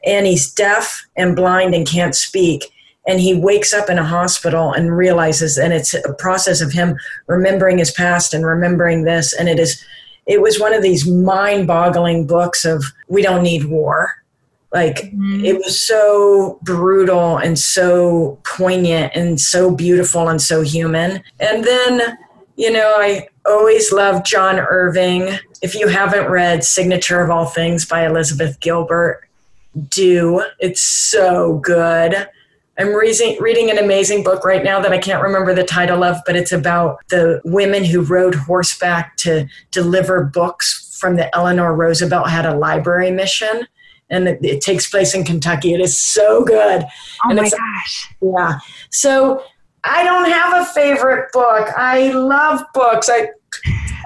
And 0.05 0.27
he's 0.27 0.53
deaf 0.53 1.05
and 1.17 1.37
blind 1.37 1.75
and 1.75 1.87
can't 1.87 2.15
speak. 2.15 2.73
And 3.07 3.21
he 3.21 3.35
wakes 3.35 3.73
up 3.73 3.91
in 3.91 3.99
a 3.99 4.05
hospital 4.05 4.73
and 4.73 4.97
realizes, 4.97 5.57
and 5.57 5.73
it's 5.73 5.95
a 5.95 6.13
process 6.19 6.61
of 6.61 6.73
him 6.73 6.97
remembering 7.27 7.79
his 7.79 7.91
past 7.91 8.35
and 8.35 8.45
remembering 8.45 9.05
this. 9.05 9.33
And 9.33 9.49
it 9.49 9.59
is 9.59 9.83
it 10.29 10.43
was 10.43 10.61
one 10.61 10.75
of 10.75 10.83
these 10.83 11.09
mind 11.09 11.67
boggling 11.67 12.27
books 12.27 12.65
of 12.65 12.85
we 13.09 13.23
don't 13.23 13.43
need 13.43 13.65
war. 13.65 14.15
Like 14.73 14.97
mm-hmm. 14.97 15.45
it 15.45 15.57
was 15.57 15.85
so 15.85 16.59
brutal 16.63 17.39
and 17.39 17.59
so 17.59 18.39
poignant 18.45 19.13
and 19.17 19.41
so 19.41 19.75
beautiful 19.75 20.29
and 20.29 20.41
so 20.41 20.61
human. 20.61 21.23
And 21.41 21.65
then, 21.65 22.19
you 22.57 22.71
know, 22.71 22.97
I 22.99 23.29
always 23.47 23.91
loved 23.91 24.27
John 24.27 24.59
Irving. 24.59 25.39
If 25.63 25.75
you 25.75 25.89
haven't 25.89 26.29
read 26.29 26.63
Signature 26.63 27.23
of 27.23 27.31
All 27.31 27.47
Things 27.47 27.87
by 27.87 28.07
Elizabeth 28.07 28.61
Gilbert, 28.61 29.23
do. 29.89 30.45
It's 30.59 30.83
so 30.83 31.59
good. 31.61 32.29
I'm 32.79 32.95
reading, 32.95 33.37
reading 33.41 33.71
an 33.71 33.79
amazing 33.79 34.23
book 34.23 34.45
right 34.45 34.63
now 34.63 34.81
that 34.81 34.93
I 34.93 34.99
can't 34.99 35.23
remember 35.23 35.53
the 35.53 35.65
title 35.65 36.05
of, 36.05 36.17
but 36.25 36.37
it's 36.37 36.53
about 36.53 36.99
the 37.09 37.41
women 37.45 37.85
who 37.85 38.03
rode 38.03 38.37
horseback 38.37 39.17
to 39.19 39.49
deliver 39.73 40.23
books 40.25 40.97
from 41.01 41.17
the 41.17 41.35
Eleanor 41.37 41.75
Roosevelt 41.75 42.29
had 42.29 42.47
a 42.47 42.57
library 42.57 43.11
mission. 43.11 43.67
And 44.11 44.29
it, 44.29 44.39
it 44.43 44.61
takes 44.61 44.89
place 44.89 45.15
in 45.15 45.25
Kentucky. 45.25 45.75
It 45.75 45.81
is 45.81 46.01
so 46.01 46.45
good. 46.45 46.85
Oh 47.25 47.31
and 47.31 47.37
my 47.37 47.51
gosh. 47.51 48.15
Yeah. 48.23 48.59
So 48.91 49.43
I 49.85 50.05
don't 50.05 50.31
have 50.31 50.63
a 50.63 50.65
favorite 50.65 51.31
book. 51.33 51.69
I 51.77 52.13
love 52.13 52.63
books. 52.75 53.11
I 53.11 53.29